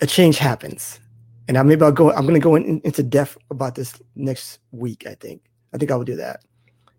a 0.00 0.06
change 0.06 0.38
happens 0.38 1.00
and 1.48 1.56
I, 1.56 1.62
maybe 1.62 1.82
I'll 1.82 1.92
go. 1.92 2.12
I'm 2.12 2.22
going 2.22 2.34
to 2.34 2.40
go 2.40 2.56
in, 2.56 2.80
into 2.80 3.02
depth 3.02 3.38
about 3.50 3.74
this 3.74 4.00
next 4.14 4.58
week. 4.72 5.06
I 5.06 5.14
think. 5.14 5.42
I 5.72 5.78
think 5.78 5.90
I 5.90 5.96
will 5.96 6.04
do 6.04 6.16
that 6.16 6.40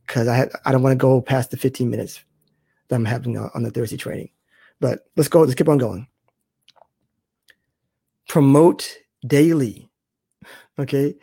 because 0.05 0.27
I 0.27 0.49
I 0.65 0.71
don't 0.71 0.83
want 0.83 0.93
to 0.93 1.01
go 1.01 1.21
past 1.21 1.51
the 1.51 1.57
15 1.57 1.89
minutes 1.89 2.23
that 2.87 2.95
I'm 2.95 3.05
having 3.05 3.37
on 3.37 3.63
the 3.63 3.71
Thursday 3.71 3.97
training. 3.97 4.29
But 4.79 5.01
let's 5.15 5.29
go. 5.29 5.41
Let's 5.41 5.55
keep 5.55 5.69
on 5.69 5.77
going. 5.77 6.07
Promote 8.27 8.97
daily. 9.25 9.89
Okay, 10.79 11.15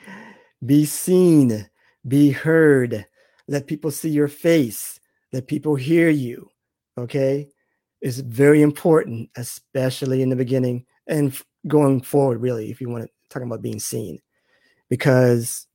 be 0.65 0.85
seen, 0.85 1.69
be 2.07 2.31
heard. 2.31 3.07
Let 3.47 3.67
people 3.67 3.91
see 3.91 4.11
your 4.11 4.29
face. 4.29 4.99
Let 5.33 5.47
people 5.47 5.77
hear 5.77 6.11
you. 6.11 6.51
Okay, 6.99 7.49
it's 8.01 8.19
very 8.19 8.63
important, 8.63 9.31
especially 9.37 10.23
in 10.23 10.29
the 10.29 10.37
beginning 10.37 10.85
and 11.07 11.39
going 11.67 12.01
forward. 12.01 12.41
Really, 12.41 12.71
if 12.71 12.81
you 12.81 12.89
want 12.89 13.05
to 13.05 13.11
talking 13.31 13.49
about 13.49 13.63
being 13.63 13.81
seen 13.81 14.21
because 14.89 15.67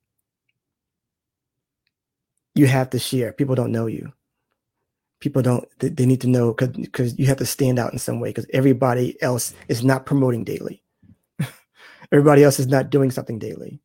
you 2.55 2.67
have 2.67 2.89
to 2.91 2.99
share. 2.99 3.33
People 3.33 3.55
don't 3.55 3.71
know 3.71 3.87
you. 3.87 4.13
People 5.19 5.41
don't, 5.41 5.67
they, 5.79 5.89
they 5.89 6.05
need 6.05 6.21
to 6.21 6.27
know 6.29 6.53
because 6.53 7.17
you 7.19 7.27
have 7.27 7.37
to 7.37 7.45
stand 7.45 7.79
out 7.79 7.91
in 7.93 7.99
some 7.99 8.19
way 8.19 8.29
because 8.29 8.47
everybody 8.53 9.21
else 9.21 9.53
is 9.67 9.83
not 9.83 10.05
promoting 10.05 10.43
daily. 10.43 10.81
everybody 12.11 12.43
else 12.43 12.59
is 12.59 12.67
not 12.67 12.89
doing 12.89 13.11
something 13.11 13.39
daily. 13.39 13.81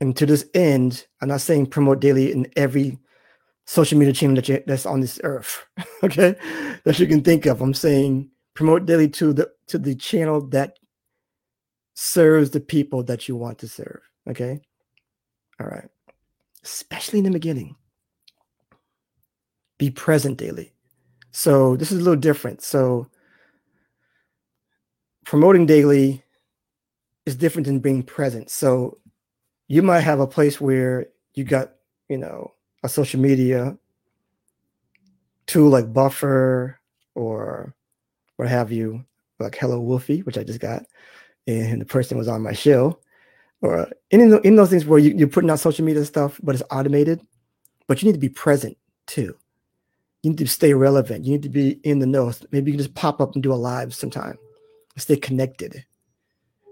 And 0.00 0.16
to 0.16 0.26
this 0.26 0.44
end, 0.54 1.06
I'm 1.20 1.28
not 1.28 1.40
saying 1.40 1.66
promote 1.66 2.00
daily 2.00 2.32
in 2.32 2.48
every 2.56 2.98
social 3.66 3.98
media 3.98 4.12
channel 4.12 4.34
that 4.36 4.48
you, 4.48 4.62
that's 4.66 4.86
on 4.86 5.00
this 5.00 5.20
earth, 5.22 5.64
okay, 6.02 6.34
that 6.84 6.98
you 6.98 7.06
can 7.06 7.22
think 7.22 7.46
of. 7.46 7.60
I'm 7.60 7.74
saying 7.74 8.31
promote 8.54 8.86
daily 8.86 9.08
to 9.08 9.32
the 9.32 9.50
to 9.68 9.78
the 9.78 9.94
channel 9.94 10.40
that 10.48 10.78
serves 11.94 12.50
the 12.50 12.60
people 12.60 13.02
that 13.04 13.28
you 13.28 13.36
want 13.36 13.58
to 13.58 13.68
serve. 13.68 14.00
Okay. 14.28 14.60
All 15.60 15.66
right. 15.66 15.88
Especially 16.64 17.18
in 17.18 17.24
the 17.24 17.30
beginning. 17.30 17.76
Be 19.78 19.90
present 19.90 20.38
daily. 20.38 20.72
So 21.32 21.76
this 21.76 21.90
is 21.90 22.00
a 22.00 22.02
little 22.02 22.20
different. 22.20 22.62
So 22.62 23.08
promoting 25.24 25.66
daily 25.66 26.22
is 27.26 27.36
different 27.36 27.66
than 27.66 27.80
being 27.80 28.02
present. 28.02 28.50
So 28.50 28.98
you 29.68 29.82
might 29.82 30.00
have 30.00 30.20
a 30.20 30.26
place 30.26 30.60
where 30.60 31.06
you 31.34 31.44
got, 31.44 31.72
you 32.08 32.18
know, 32.18 32.52
a 32.82 32.88
social 32.88 33.20
media 33.20 33.76
tool 35.46 35.70
like 35.70 35.92
Buffer 35.92 36.78
or 37.14 37.74
what 38.42 38.50
have 38.50 38.72
you, 38.72 39.04
like 39.38 39.56
Hello 39.56 39.80
Woofy, 39.80 40.26
which 40.26 40.36
I 40.36 40.42
just 40.42 40.58
got 40.58 40.82
and 41.46 41.80
the 41.80 41.84
person 41.84 42.18
was 42.18 42.26
on 42.26 42.42
my 42.42 42.52
show, 42.52 42.98
or 43.60 43.88
in, 44.10 44.40
in 44.44 44.56
those 44.56 44.70
things 44.70 44.84
where 44.84 44.98
you, 44.98 45.14
you're 45.16 45.28
putting 45.28 45.48
out 45.48 45.60
social 45.60 45.84
media 45.84 46.04
stuff, 46.04 46.40
but 46.42 46.56
it's 46.56 46.64
automated, 46.70 47.20
but 47.86 48.02
you 48.02 48.06
need 48.06 48.14
to 48.14 48.18
be 48.18 48.28
present 48.28 48.76
too. 49.06 49.36
You 50.22 50.30
need 50.30 50.38
to 50.38 50.48
stay 50.48 50.74
relevant. 50.74 51.24
You 51.24 51.32
need 51.32 51.42
to 51.42 51.48
be 51.48 51.80
in 51.84 52.00
the 52.00 52.06
know. 52.06 52.32
Maybe 52.50 52.70
you 52.70 52.76
can 52.76 52.84
just 52.84 52.94
pop 52.94 53.20
up 53.20 53.34
and 53.34 53.42
do 53.42 53.52
a 53.52 53.54
live 53.54 53.94
sometime. 53.94 54.38
Stay 54.96 55.16
connected. 55.16 55.84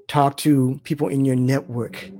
Talk 0.09 0.37
to 0.39 0.81
people 0.83 1.07
in 1.09 1.25
your 1.25 1.37
network. 1.37 2.11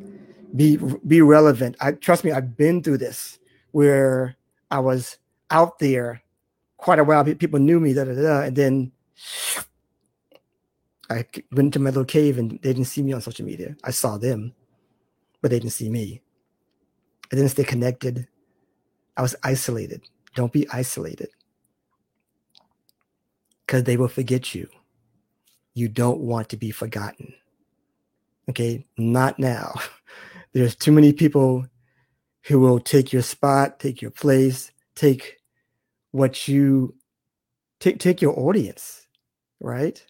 Be 0.55 0.79
be 1.07 1.23
relevant. 1.23 1.77
I 1.81 1.93
trust 1.93 2.25
me. 2.25 2.33
I've 2.33 2.57
been 2.57 2.83
through 2.83 2.99
this 2.99 3.39
where 3.73 4.37
I 4.71 4.81
was 4.81 5.19
out 5.51 5.79
there 5.81 6.23
quite 6.77 6.99
a 6.99 7.05
while. 7.05 7.25
People 7.25 7.61
knew 7.61 7.79
me, 7.79 7.93
da, 7.95 8.05
da, 8.05 8.15
da, 8.15 8.41
and 8.43 8.57
then 8.57 8.93
I 11.09 11.27
went 11.51 11.67
into 11.67 11.79
my 11.81 11.91
little 11.91 12.05
cave 12.05 12.39
and 12.39 12.53
they 12.53 12.73
didn't 12.73 12.85
see 12.85 13.03
me 13.03 13.13
on 13.13 13.21
social 13.21 13.45
media. 13.45 13.77
I 13.83 13.91
saw 13.91 14.17
them, 14.17 14.55
but 15.43 15.51
they 15.51 15.59
didn't 15.59 15.73
see 15.73 15.91
me. 15.91 16.23
I 17.33 17.37
didn't 17.37 17.51
stay 17.51 17.65
connected. 17.65 18.29
I 19.17 19.23
was 19.23 19.35
isolated. 19.43 20.03
Don't 20.35 20.53
be 20.53 20.69
isolated 20.71 21.31
because 23.67 23.85
they 23.85 23.97
will 23.97 24.09
forget 24.09 24.55
you. 24.55 24.69
You 25.75 25.89
don't 25.89 26.21
want 26.21 26.49
to 26.49 26.57
be 26.57 26.71
forgotten. 26.71 27.35
Okay, 28.49 28.85
not 28.99 29.39
now. 29.39 29.75
There's 30.53 30.75
too 30.75 30.91
many 30.91 31.13
people 31.13 31.67
who 32.43 32.59
will 32.59 32.81
take 32.81 33.13
your 33.13 33.23
spot, 33.23 33.79
take 33.79 34.03
your 34.03 34.11
place, 34.11 34.73
take 34.97 35.37
what 36.11 36.49
you 36.49 36.95
take 37.79 38.01
take 38.01 38.21
your 38.21 38.37
audience, 38.39 39.00
right? 39.61 40.05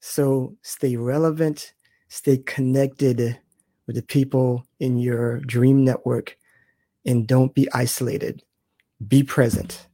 So 0.00 0.56
stay 0.62 0.96
relevant, 0.96 1.74
stay 2.08 2.38
connected 2.38 3.38
with 3.86 3.96
the 3.96 4.02
people 4.02 4.66
in 4.80 4.98
your 4.98 5.40
dream 5.40 5.84
network, 5.84 6.36
and 7.04 7.26
don't 7.26 7.54
be 7.54 7.68
isolated. 7.72 8.42
Be 9.06 9.22
present. 9.22 9.86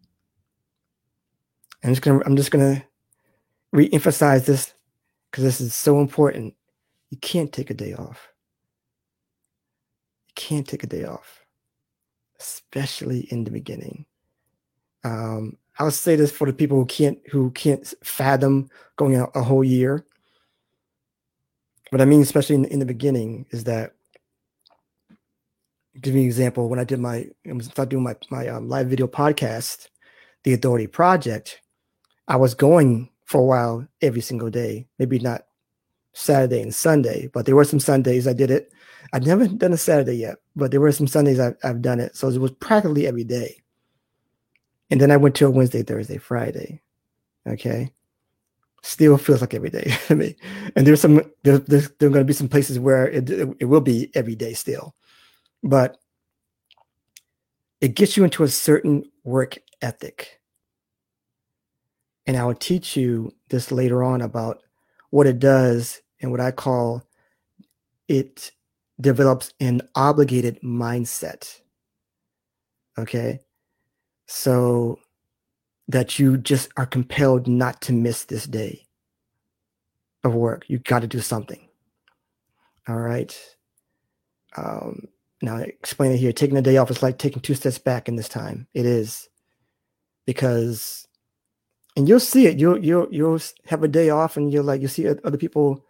I'm 1.83 1.91
just 1.91 2.03
gonna 2.03 2.21
I'm 2.25 2.37
just 2.37 2.51
gonna 2.51 2.85
re-emphasize 3.73 4.47
this 4.47 4.73
because 5.31 5.45
this 5.45 5.61
is 5.61 5.75
so 5.75 6.01
important. 6.01 6.55
You 7.11 7.19
can't 7.19 7.53
take 7.53 7.71
a 7.71 7.75
day 7.75 7.95
off. 7.95 8.29
You 10.29 10.33
can't 10.37 10.67
take 10.67 10.85
a 10.85 10.87
day 10.87 11.05
off, 11.05 11.45
especially 12.39 13.21
in 13.31 13.45
the 13.45 13.51
beginning. 13.51 14.07
Um, 15.05 15.59
I'll 15.79 15.91
say 15.91 16.17
this 16.17 16.31
for 16.31 16.47
the 16.47 16.53
people 16.53 16.79
who 16.79 16.87
can't 16.87 17.19
who 17.31 17.51
can't 17.53 17.87
fathom 18.05 18.69
going 18.97 19.17
out 19.17 19.33
a 19.35 19.43
whole 19.43 19.65
year. 19.65 20.05
What 21.91 22.01
I 22.01 22.05
mean, 22.05 22.23
especially 22.23 22.57
in, 22.57 22.65
in 22.67 22.79
the 22.79 22.87
beginning, 22.87 23.47
is 23.51 23.65
that 23.65 23.93
give 26.01 26.15
me 26.15 26.21
an 26.21 26.27
example. 26.27 26.69
When 26.69 26.79
I 26.79 26.85
did 26.85 27.01
my 27.01 27.27
I 27.49 27.53
was 27.53 27.67
start 27.67 27.89
doing 27.89 28.03
my 28.03 28.17
my 28.31 28.49
um, 28.49 28.69
live 28.69 28.89
video 28.89 29.07
podcast, 29.07 29.89
the 30.45 30.53
Authority 30.53 30.87
Project, 30.87 31.61
I 32.29 32.37
was 32.37 32.55
going 32.55 33.11
for 33.25 33.41
a 33.41 33.45
while 33.45 33.89
every 34.01 34.21
single 34.21 34.51
day. 34.51 34.87
Maybe 34.99 35.19
not 35.19 35.47
Saturday 36.13 36.61
and 36.61 36.75
Sunday, 36.75 37.29
but 37.33 37.47
there 37.47 37.57
were 37.57 37.65
some 37.65 37.81
Sundays 37.81 38.27
I 38.27 38.35
did 38.35 38.51
it. 38.51 38.71
I've 39.13 39.27
never 39.27 39.49
done 39.49 39.73
a 39.73 39.79
Saturday 39.79 40.15
yet, 40.15 40.37
but 40.55 40.71
there 40.71 40.81
were 40.81 40.93
some 40.93 41.07
Sundays 41.07 41.41
I've, 41.41 41.57
I've 41.65 41.83
done 41.83 42.01
it. 42.01 42.17
So 42.17 42.29
it 42.29 42.39
was 42.39 42.53
practically 42.53 43.07
every 43.07 43.25
day. 43.25 43.62
And 44.93 45.01
then 45.01 45.11
I 45.11 45.17
went 45.17 45.35
to 45.37 45.47
a 45.47 45.51
Wednesday, 45.51 45.83
Thursday, 45.83 46.19
Friday. 46.19 46.83
Okay. 47.49 47.91
Still 48.83 49.17
feels 49.17 49.41
like 49.41 49.55
every 49.55 49.71
day 49.71 49.91
to 50.09 50.15
me. 50.15 50.37
And 50.77 50.87
there's 50.87 51.01
some, 51.01 51.23
there, 51.45 51.57
there's, 51.57 51.89
there 51.93 52.11
are 52.11 52.13
going 52.13 52.21
to 52.21 52.27
be 52.27 52.35
some 52.35 52.49
places 52.49 52.79
where 52.79 53.09
it, 53.09 53.31
it 53.31 53.65
will 53.65 53.81
be 53.81 54.11
every 54.15 54.35
day 54.35 54.53
still. 54.53 54.95
But 55.63 55.97
it 57.81 57.95
gets 57.95 58.19
you 58.19 58.25
into 58.25 58.43
a 58.43 58.49
certain 58.49 59.05
work 59.25 59.57
ethic. 59.81 60.43
And 62.27 62.37
I 62.37 62.45
will 62.45 62.55
teach 62.55 62.95
you 62.95 63.33
this 63.49 63.73
later 63.73 64.05
on 64.05 64.21
about 64.21 64.63
what 65.09 65.27
it 65.27 65.39
does 65.39 66.03
and 66.21 66.31
what 66.31 66.41
I 66.41 66.51
call 66.51 67.03
it 68.09 68.53
develops 69.01 69.55
an 69.59 69.81
obligated 69.95 70.61
mindset. 70.61 71.63
Okay 72.99 73.41
so 74.33 74.99
that 75.89 76.19
you 76.19 76.39
just 76.39 76.71
are 76.77 76.87
compelled 76.87 77.47
not 77.47 77.83
to 77.83 77.93
miss 77.93 78.25
this 78.25 78.47
day 78.47 78.87
of 80.25 80.35
work. 80.35 80.65
You 80.69 80.79
got 80.79 81.01
to 81.01 81.07
do 81.07 81.21
something. 81.21 81.69
All 82.89 82.99
right. 82.99 83.39
Um, 84.57 85.09
now, 85.43 85.57
I 85.57 85.63
explain 85.63 86.13
it 86.13 86.17
here. 86.17 86.33
Taking 86.33 86.57
a 86.57 86.63
day 86.63 86.79
off 86.79 86.91
is 86.91 87.03
like 87.03 87.19
taking 87.19 87.43
two 87.43 87.55
steps 87.55 87.79
back 87.79 88.09
in 88.09 88.17
this 88.17 88.29
time. 88.29 88.67
It 88.73 88.87
is 88.87 89.29
because 90.25 91.07
and 91.97 92.09
you'll 92.09 92.21
see 92.21 92.47
it. 92.47 92.59
You'll 92.59 92.83
you'll 92.83 93.09
you'll 93.11 93.41
have 93.67 93.83
a 93.83 93.89
day 93.89 94.09
off, 94.09 94.37
and 94.37 94.51
you're 94.51 94.63
like 94.63 94.81
you 94.81 94.89
see 94.89 95.07
other 95.09 95.37
people 95.37 95.85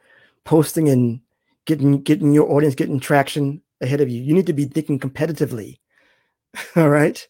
posting 0.45 0.89
and 0.89 1.21
getting 1.65 2.03
getting 2.03 2.33
your 2.33 2.51
audience 2.51 2.75
getting 2.75 2.99
traction 2.99 3.63
ahead 3.81 4.01
of 4.01 4.09
you. 4.09 4.21
You 4.21 4.35
need 4.35 4.47
to 4.47 4.53
be 4.53 4.65
thinking 4.65 4.99
competitively. 4.99 5.79
All 6.77 6.89
right. 6.89 7.27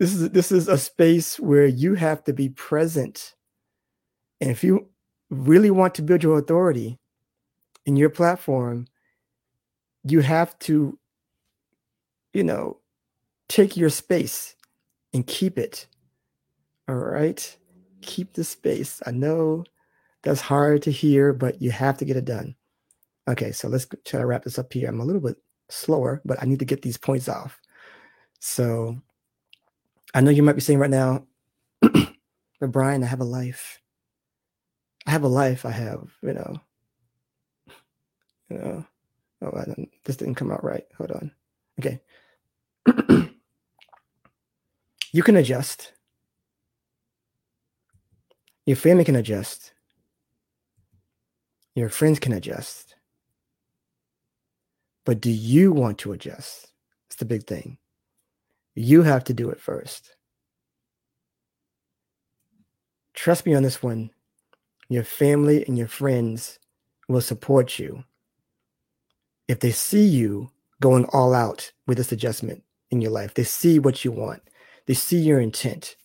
This 0.00 0.14
is 0.14 0.30
this 0.30 0.50
is 0.50 0.66
a 0.66 0.78
space 0.78 1.38
where 1.38 1.66
you 1.66 1.94
have 1.94 2.24
to 2.24 2.32
be 2.32 2.48
present. 2.48 3.34
And 4.40 4.50
if 4.50 4.64
you 4.64 4.88
really 5.28 5.70
want 5.70 5.94
to 5.96 6.02
build 6.02 6.22
your 6.22 6.38
authority 6.38 6.98
in 7.84 7.96
your 7.96 8.08
platform, 8.08 8.86
you 10.02 10.20
have 10.20 10.58
to, 10.60 10.98
you 12.32 12.42
know, 12.42 12.78
take 13.50 13.76
your 13.76 13.90
space 13.90 14.56
and 15.12 15.26
keep 15.26 15.58
it. 15.58 15.86
All 16.88 16.94
right. 16.94 17.56
Keep 18.00 18.32
the 18.32 18.44
space. 18.44 19.02
I 19.06 19.10
know 19.10 19.64
that's 20.22 20.40
hard 20.40 20.80
to 20.82 20.90
hear, 20.90 21.34
but 21.34 21.60
you 21.60 21.70
have 21.72 21.98
to 21.98 22.06
get 22.06 22.16
it 22.16 22.24
done. 22.24 22.54
Okay, 23.28 23.52
so 23.52 23.68
let's 23.68 23.86
try 24.06 24.20
to 24.20 24.26
wrap 24.26 24.44
this 24.44 24.58
up 24.58 24.72
here. 24.72 24.88
I'm 24.88 25.00
a 25.00 25.04
little 25.04 25.20
bit 25.20 25.36
slower, 25.68 26.22
but 26.24 26.42
I 26.42 26.46
need 26.46 26.58
to 26.60 26.64
get 26.64 26.80
these 26.80 26.96
points 26.96 27.28
off. 27.28 27.60
So 28.38 28.96
I 30.14 30.20
know 30.20 30.30
you 30.30 30.42
might 30.42 30.54
be 30.54 30.60
saying 30.60 30.78
right 30.78 30.90
now, 30.90 31.26
but 31.80 32.72
Bryan, 32.72 33.04
I 33.04 33.06
have 33.06 33.20
a 33.20 33.24
life. 33.24 33.80
I 35.06 35.10
have 35.12 35.22
a 35.22 35.28
life. 35.28 35.64
I 35.64 35.70
have, 35.70 36.10
you 36.22 36.32
know, 36.34 36.60
you 38.48 38.58
know. 38.58 38.86
Oh, 39.42 39.52
I 39.56 39.64
don't, 39.64 39.88
this 40.04 40.16
didn't 40.16 40.34
come 40.34 40.52
out 40.52 40.62
right. 40.62 40.84
Hold 40.98 41.12
on. 41.12 41.32
Okay. 41.78 42.00
you 45.12 45.22
can 45.22 45.36
adjust. 45.36 45.92
Your 48.66 48.76
family 48.76 49.04
can 49.04 49.16
adjust. 49.16 49.72
Your 51.74 51.88
friends 51.88 52.18
can 52.18 52.32
adjust. 52.32 52.96
But 55.06 55.20
do 55.20 55.30
you 55.30 55.72
want 55.72 55.98
to 55.98 56.12
adjust? 56.12 56.72
It's 57.06 57.16
the 57.16 57.24
big 57.24 57.46
thing. 57.46 57.78
You 58.74 59.02
have 59.02 59.24
to 59.24 59.34
do 59.34 59.50
it 59.50 59.60
first. 59.60 60.14
Trust 63.14 63.44
me 63.44 63.54
on 63.54 63.62
this 63.62 63.82
one. 63.82 64.10
Your 64.88 65.04
family 65.04 65.64
and 65.66 65.76
your 65.76 65.88
friends 65.88 66.58
will 67.08 67.20
support 67.20 67.78
you 67.78 68.04
if 69.48 69.60
they 69.60 69.72
see 69.72 70.06
you 70.06 70.50
going 70.80 71.04
all 71.12 71.34
out 71.34 71.72
with 71.86 71.98
this 71.98 72.12
adjustment 72.12 72.62
in 72.90 73.00
your 73.00 73.10
life. 73.10 73.34
They 73.34 73.44
see 73.44 73.78
what 73.78 74.04
you 74.04 74.12
want. 74.12 74.42
They 74.86 74.94
see 74.94 75.18
your 75.18 75.40
intent. 75.40 75.96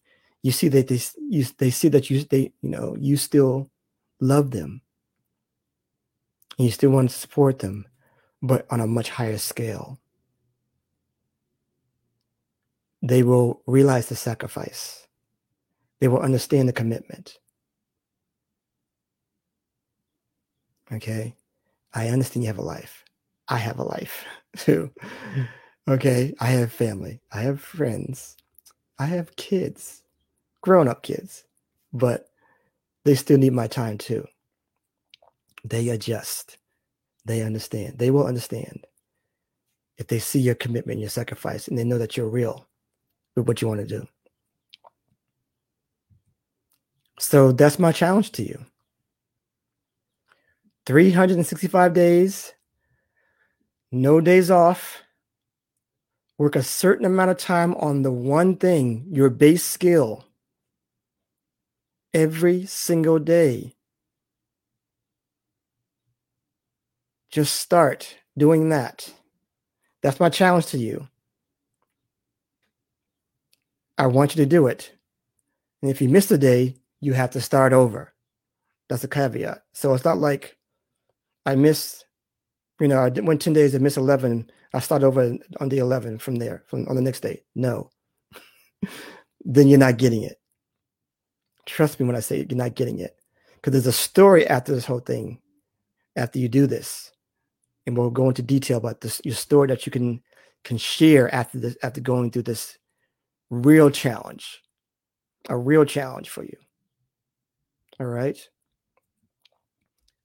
You 0.43 0.51
see 0.51 0.67
that 0.69 0.87
they 0.87 0.99
you, 1.17 1.45
they 1.57 1.71
see 1.71 1.87
that 1.89 2.09
you 2.09 2.23
they 2.23 2.51
you 2.61 2.69
know 2.69 2.95
you 2.99 3.17
still 3.17 3.69
love 4.19 4.51
them. 4.51 4.81
And 6.57 6.65
you 6.65 6.71
still 6.71 6.91
want 6.91 7.09
to 7.09 7.15
support 7.15 7.59
them, 7.59 7.85
but 8.41 8.65
on 8.69 8.79
a 8.79 8.87
much 8.87 9.09
higher 9.09 9.37
scale. 9.37 9.99
They 13.05 13.21
will 13.21 13.61
realize 13.67 14.07
the 14.07 14.15
sacrifice. 14.15 15.05
They 16.01 16.07
will 16.07 16.21
understand 16.21 16.67
the 16.67 16.73
commitment. 16.73 17.37
Okay. 20.91 21.35
I 21.93 22.07
understand 22.07 22.43
you 22.43 22.47
have 22.47 22.57
a 22.57 22.63
life. 22.63 23.05
I 23.47 23.57
have 23.57 23.77
a 23.77 23.83
life 23.83 24.25
too. 24.57 24.89
Okay. 25.87 26.33
I 26.39 26.47
have 26.47 26.71
family. 26.71 27.21
I 27.31 27.41
have 27.41 27.61
friends. 27.61 28.37
I 28.97 29.05
have 29.05 29.35
kids, 29.35 30.01
grown 30.61 30.87
up 30.87 31.03
kids, 31.03 31.43
but 31.93 32.29
they 33.03 33.13
still 33.13 33.37
need 33.37 33.53
my 33.53 33.67
time 33.67 33.99
too. 33.99 34.25
They 35.63 35.89
adjust. 35.89 36.57
They 37.23 37.43
understand. 37.43 37.99
They 37.99 38.09
will 38.09 38.25
understand 38.25 38.87
if 39.99 40.07
they 40.07 40.17
see 40.17 40.39
your 40.39 40.55
commitment, 40.55 41.01
your 41.01 41.09
sacrifice, 41.09 41.67
and 41.67 41.77
they 41.77 41.83
know 41.83 41.99
that 41.99 42.17
you're 42.17 42.29
real 42.29 42.67
with 43.35 43.47
what 43.47 43.61
you 43.61 43.67
want 43.67 43.81
to 43.81 43.87
do. 43.87 44.07
So 47.19 47.51
that's 47.51 47.79
my 47.79 47.91
challenge 47.91 48.31
to 48.33 48.43
you 48.43 48.65
365 50.85 51.93
days, 51.93 52.53
no 53.91 54.21
days 54.21 54.51
off. 54.51 55.01
Work 56.37 56.57
a 56.57 56.63
certain 56.63 57.05
amount 57.05 57.31
of 57.31 57.37
time 57.37 57.73
on 57.75 58.01
the 58.01 58.11
one 58.11 58.57
thing, 58.57 59.05
your 59.09 59.29
base 59.29 59.63
skill, 59.63 60.25
every 62.13 62.65
single 62.65 63.19
day. 63.19 63.73
Just 67.31 67.55
start 67.55 68.17
doing 68.37 68.67
that. 68.69 69.13
That's 70.01 70.19
my 70.19 70.29
challenge 70.29 70.67
to 70.67 70.77
you. 70.77 71.07
I 73.97 74.07
want 74.07 74.35
you 74.35 74.43
to 74.43 74.49
do 74.49 74.67
it. 74.67 74.91
And 75.81 75.91
if 75.91 76.01
you 76.01 76.09
miss 76.09 76.29
a 76.31 76.37
day, 76.37 76.75
you 77.01 77.13
have 77.13 77.31
to 77.31 77.41
start 77.41 77.73
over. 77.73 78.13
That's 78.89 79.03
a 79.03 79.07
caveat. 79.07 79.63
So 79.73 79.93
it's 79.93 80.05
not 80.05 80.17
like 80.17 80.57
I 81.45 81.55
missed, 81.55 82.05
you 82.79 82.87
know, 82.87 82.99
I 82.99 83.09
went 83.09 83.41
10 83.41 83.53
days 83.53 83.73
and 83.73 83.83
missed 83.83 83.97
11. 83.97 84.49
I 84.73 84.79
start 84.79 85.03
over 85.03 85.37
on 85.59 85.69
the 85.69 85.77
11 85.77 86.19
from 86.19 86.35
there, 86.35 86.63
from 86.67 86.87
on 86.87 86.95
the 86.95 87.01
next 87.01 87.21
day. 87.21 87.43
No. 87.55 87.91
then 89.45 89.67
you're 89.67 89.79
not 89.79 89.97
getting 89.97 90.23
it. 90.23 90.37
Trust 91.65 91.99
me 91.99 92.05
when 92.05 92.15
I 92.15 92.19
say 92.19 92.45
you're 92.49 92.57
not 92.57 92.75
getting 92.75 92.99
it. 92.99 93.15
Because 93.55 93.71
there's 93.71 93.87
a 93.87 93.97
story 93.97 94.45
after 94.47 94.73
this 94.73 94.85
whole 94.85 94.99
thing, 94.99 95.39
after 96.15 96.37
you 96.37 96.47
do 96.47 96.67
this. 96.67 97.11
And 97.87 97.97
we'll 97.97 98.09
go 98.09 98.27
into 98.27 98.41
detail 98.41 98.77
about 98.77 99.01
this, 99.01 99.21
your 99.23 99.35
story 99.35 99.67
that 99.67 99.85
you 99.85 99.91
can 99.91 100.21
can 100.63 100.77
share 100.77 101.33
after 101.33 101.59
this, 101.59 101.77
after 101.83 102.01
going 102.01 102.31
through 102.31 102.41
this 102.41 102.77
real 103.49 103.89
challenge, 103.89 104.61
a 105.49 105.57
real 105.57 105.85
challenge 105.85 106.29
for 106.29 106.43
you. 106.43 106.57
All 107.99 108.07
right. 108.07 108.37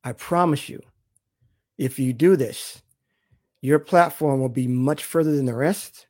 I 0.03 0.13
promise 0.13 0.69
you, 0.69 0.81
if 1.79 1.99
you 1.99 2.13
do 2.13 2.37
this, 2.37 2.83
your 3.61 3.79
platform 3.79 4.41
will 4.41 4.49
be 4.49 4.67
much 4.67 5.05
further 5.05 5.37
than 5.37 5.45
the 5.45 5.55
rest 5.55 6.07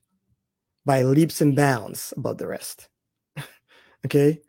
by 0.84 1.02
leaps 1.02 1.40
and 1.40 1.56
bounds 1.56 2.14
above 2.16 2.38
the 2.38 2.46
rest. 2.46 2.88
okay. 4.06 4.40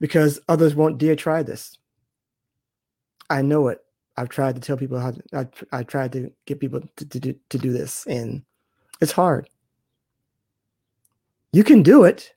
Because 0.00 0.40
others 0.48 0.74
won't 0.74 0.98
dare 0.98 1.16
try 1.16 1.42
this. 1.42 1.78
I 3.30 3.42
know 3.42 3.68
it. 3.68 3.78
I've 4.16 4.28
tried 4.28 4.56
to 4.56 4.60
tell 4.60 4.76
people 4.76 4.98
how 4.98 5.12
to, 5.12 5.22
I, 5.32 5.78
I 5.78 5.82
tried 5.84 6.12
to 6.12 6.30
get 6.46 6.60
people 6.60 6.80
to, 6.96 7.04
to, 7.06 7.34
to 7.48 7.58
do 7.58 7.72
this, 7.72 8.06
and 8.06 8.42
it's 9.00 9.12
hard. 9.12 9.48
You 11.52 11.64
can 11.64 11.82
do 11.82 12.04
it. 12.04 12.32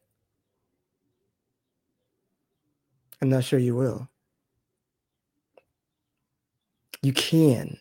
I'm 3.21 3.29
not 3.29 3.45
sure 3.45 3.59
you 3.59 3.75
will. 3.75 4.09
You 7.01 7.13
can. 7.13 7.77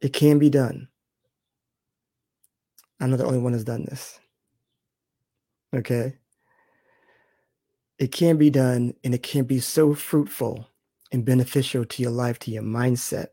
It 0.00 0.12
can 0.12 0.38
be 0.38 0.48
done. 0.48 0.88
I'm 3.00 3.10
not 3.10 3.18
the 3.18 3.26
only 3.26 3.40
one 3.40 3.52
who's 3.52 3.64
done 3.64 3.84
this. 3.84 4.20
Okay. 5.74 6.14
It 7.98 8.12
can 8.12 8.36
be 8.36 8.50
done 8.50 8.94
and 9.02 9.14
it 9.14 9.22
can 9.22 9.44
be 9.44 9.58
so 9.60 9.94
fruitful 9.94 10.68
and 11.10 11.24
beneficial 11.24 11.84
to 11.84 12.02
your 12.02 12.12
life, 12.12 12.38
to 12.40 12.50
your 12.50 12.62
mindset. 12.62 13.28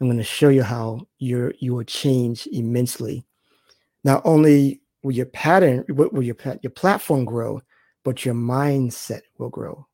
I'm 0.00 0.06
going 0.06 0.18
to 0.18 0.24
show 0.24 0.48
you 0.48 0.62
how 0.62 1.06
you're, 1.18 1.54
you 1.58 1.74
will 1.74 1.84
change 1.84 2.46
immensely. 2.52 3.24
Not 4.04 4.22
only 4.24 4.80
will 5.04 5.12
your 5.12 5.26
pattern, 5.26 5.84
will 5.88 6.22
your, 6.22 6.36
your 6.62 6.70
platform 6.70 7.26
grow, 7.26 7.60
but 8.04 8.24
your 8.24 8.34
mindset 8.34 9.20
will 9.38 9.50
grow. 9.50 9.86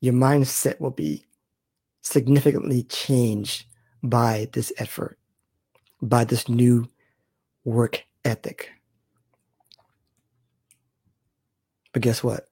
Your 0.00 0.14
mindset 0.14 0.80
will 0.80 0.92
be 0.92 1.26
significantly 2.00 2.84
changed 2.84 3.66
by 4.04 4.48
this 4.52 4.72
effort, 4.78 5.18
by 6.00 6.24
this 6.24 6.48
new 6.48 6.88
work 7.64 8.04
ethic. 8.24 8.70
But 11.92 12.02
guess 12.02 12.22
what? 12.22 12.46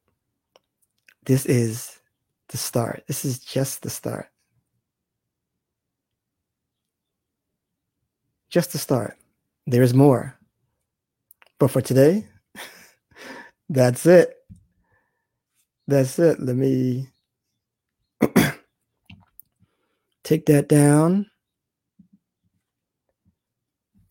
This 1.25 1.47
is 1.47 2.01
the 2.49 2.59
start. 2.59 3.05
This 3.07 3.25
is 3.25 3.39
just 3.39 3.83
the 3.83 3.91
start. 3.91 4.27
Just 8.51 8.73
the 8.73 8.79
start. 8.79 9.17
There 9.67 9.83
is 9.83 9.95
more. 9.95 10.37
But 11.63 11.71
for 11.71 11.81
today, 11.81 12.27
that's 13.69 14.05
it. 14.05 14.35
That's 15.87 16.19
it. 16.19 16.41
Let 16.41 16.57
me 16.57 17.07
take 20.25 20.47
that 20.47 20.69
down. 20.69 21.31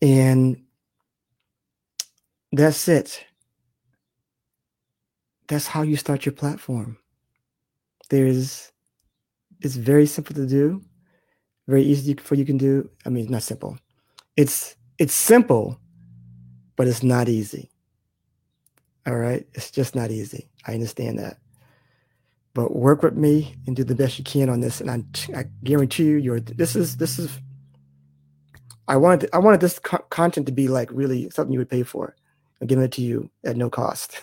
And 0.00 0.62
that's 2.52 2.88
it. 2.88 3.22
that's 5.46 5.66
how 5.66 5.82
you 5.82 5.96
start 5.96 6.24
your 6.24 6.32
platform. 6.32 6.96
There's 8.08 8.72
it's 9.60 9.76
very 9.76 10.06
simple 10.06 10.34
to 10.36 10.46
do, 10.46 10.80
very 11.68 11.82
easy 11.82 12.14
for 12.14 12.34
you 12.34 12.46
can 12.46 12.56
do. 12.56 12.88
I 13.04 13.10
mean, 13.10 13.30
not 13.30 13.42
simple. 13.42 13.76
It's 14.38 14.74
it's 14.96 15.12
simple, 15.12 15.78
but 16.76 16.88
it's 16.88 17.02
not 17.02 17.28
easy. 17.28 17.70
All 19.06 19.16
right, 19.16 19.46
it's 19.54 19.70
just 19.70 19.94
not 19.94 20.10
easy. 20.10 20.48
I 20.66 20.74
understand 20.74 21.18
that, 21.18 21.38
but 22.54 22.76
work 22.76 23.02
with 23.02 23.16
me 23.16 23.56
and 23.66 23.74
do 23.74 23.84
the 23.84 23.94
best 23.94 24.18
you 24.18 24.24
can 24.24 24.48
on 24.48 24.60
this, 24.60 24.80
and 24.80 24.90
I, 24.90 25.38
I 25.38 25.44
guarantee 25.64 26.04
you, 26.04 26.16
your 26.16 26.40
this 26.40 26.76
is 26.76 26.96
this 26.96 27.18
is. 27.18 27.30
I 28.88 28.96
wanted 28.96 29.30
I 29.32 29.38
wanted 29.38 29.60
this 29.60 29.78
co- 29.78 30.04
content 30.10 30.46
to 30.46 30.52
be 30.52 30.68
like 30.68 30.90
really 30.92 31.30
something 31.30 31.52
you 31.52 31.58
would 31.58 31.70
pay 31.70 31.82
for. 31.82 32.14
I'm 32.60 32.66
giving 32.68 32.84
it 32.84 32.92
to 32.92 33.02
you 33.02 33.28
at 33.44 33.56
no 33.56 33.68
cost 33.68 34.20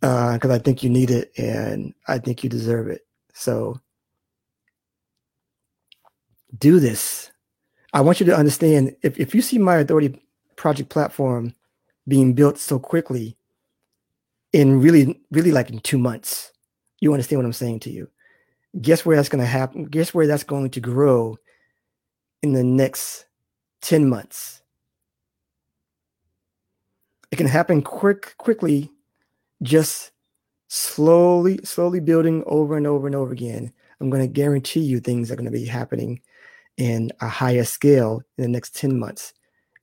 because 0.00 0.44
uh, 0.50 0.54
I 0.54 0.58
think 0.58 0.82
you 0.82 0.90
need 0.90 1.10
it 1.10 1.32
and 1.36 1.94
I 2.06 2.18
think 2.18 2.44
you 2.44 2.50
deserve 2.50 2.88
it. 2.88 3.02
So 3.34 3.80
do 6.56 6.78
this. 6.78 7.30
I 7.92 8.00
want 8.02 8.20
you 8.20 8.26
to 8.26 8.36
understand 8.36 8.94
if, 9.02 9.18
if 9.18 9.34
you 9.34 9.42
see 9.42 9.58
my 9.58 9.76
authority 9.76 10.20
project 10.58 10.90
platform 10.90 11.54
being 12.06 12.34
built 12.34 12.58
so 12.58 12.78
quickly 12.78 13.38
in 14.52 14.80
really, 14.80 15.18
really 15.30 15.52
like 15.52 15.70
in 15.70 15.78
two 15.78 15.98
months, 15.98 16.52
you 17.00 17.12
understand 17.12 17.38
what 17.38 17.46
I'm 17.46 17.52
saying 17.52 17.80
to 17.80 17.90
you. 17.90 18.10
Guess 18.80 19.06
where 19.06 19.16
that's 19.16 19.28
going 19.28 19.40
to 19.42 19.46
happen? 19.46 19.84
Guess 19.84 20.12
where 20.12 20.26
that's 20.26 20.44
going 20.44 20.70
to 20.70 20.80
grow 20.80 21.38
in 22.42 22.52
the 22.52 22.64
next 22.64 23.26
10 23.82 24.08
months? 24.08 24.62
It 27.30 27.36
can 27.36 27.46
happen 27.46 27.82
quick, 27.82 28.34
quickly, 28.38 28.90
just 29.62 30.10
slowly, 30.68 31.60
slowly 31.62 32.00
building 32.00 32.42
over 32.46 32.76
and 32.76 32.86
over 32.86 33.06
and 33.06 33.14
over 33.14 33.32
again. 33.32 33.72
I'm 34.00 34.10
going 34.10 34.22
to 34.22 34.32
guarantee 34.32 34.80
you 34.80 35.00
things 35.00 35.30
are 35.30 35.36
going 35.36 35.44
to 35.44 35.50
be 35.50 35.66
happening 35.66 36.20
in 36.76 37.10
a 37.20 37.28
higher 37.28 37.64
scale 37.64 38.22
in 38.38 38.42
the 38.42 38.48
next 38.48 38.76
10 38.76 38.98
months 38.98 39.34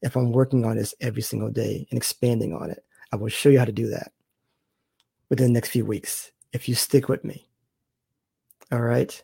if 0.06 0.15
I'm 0.15 0.32
working 0.32 0.63
on 0.65 0.78
this 0.78 0.94
every 1.02 1.24
single 1.24 1.50
day 1.50 1.88
and 1.89 1.98
expanding 1.98 2.54
on 2.54 2.70
it. 2.70 2.86
I 3.12 3.15
will 3.15 3.28
show 3.28 3.50
you 3.50 3.60
how 3.60 3.65
to 3.65 3.72
do 3.72 3.89
that 3.89 4.12
within 5.30 5.48
the 5.48 5.54
next 5.54 5.70
few 5.70 5.84
weeks 5.84 6.32
if 6.54 6.70
you 6.70 6.76
stick 6.76 7.10
with 7.10 7.24
me. 7.24 7.48
All 8.72 8.82
right. 8.82 9.22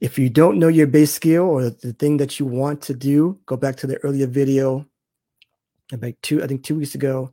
If 0.00 0.18
you 0.18 0.30
don't 0.30 0.58
know 0.58 0.68
your 0.68 0.86
base 0.86 1.12
skill 1.12 1.44
or 1.44 1.70
the 1.70 1.92
thing 1.92 2.16
that 2.16 2.40
you 2.40 2.46
want 2.46 2.82
to 2.82 2.94
do, 2.94 3.38
go 3.46 3.56
back 3.56 3.76
to 3.76 3.86
the 3.86 3.98
earlier 3.98 4.26
video 4.26 4.86
about 5.92 6.14
two, 6.22 6.42
I 6.42 6.46
think 6.46 6.64
two 6.64 6.78
weeks 6.78 6.94
ago, 6.94 7.30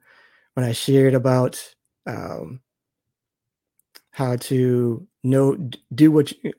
when 0.53 0.65
I 0.65 0.73
shared 0.73 1.13
about 1.13 1.63
um, 2.05 2.59
how 4.11 4.35
to 4.35 5.07
know 5.23 5.55
do 5.95 6.11
what 6.11 6.31
you, 6.43 6.53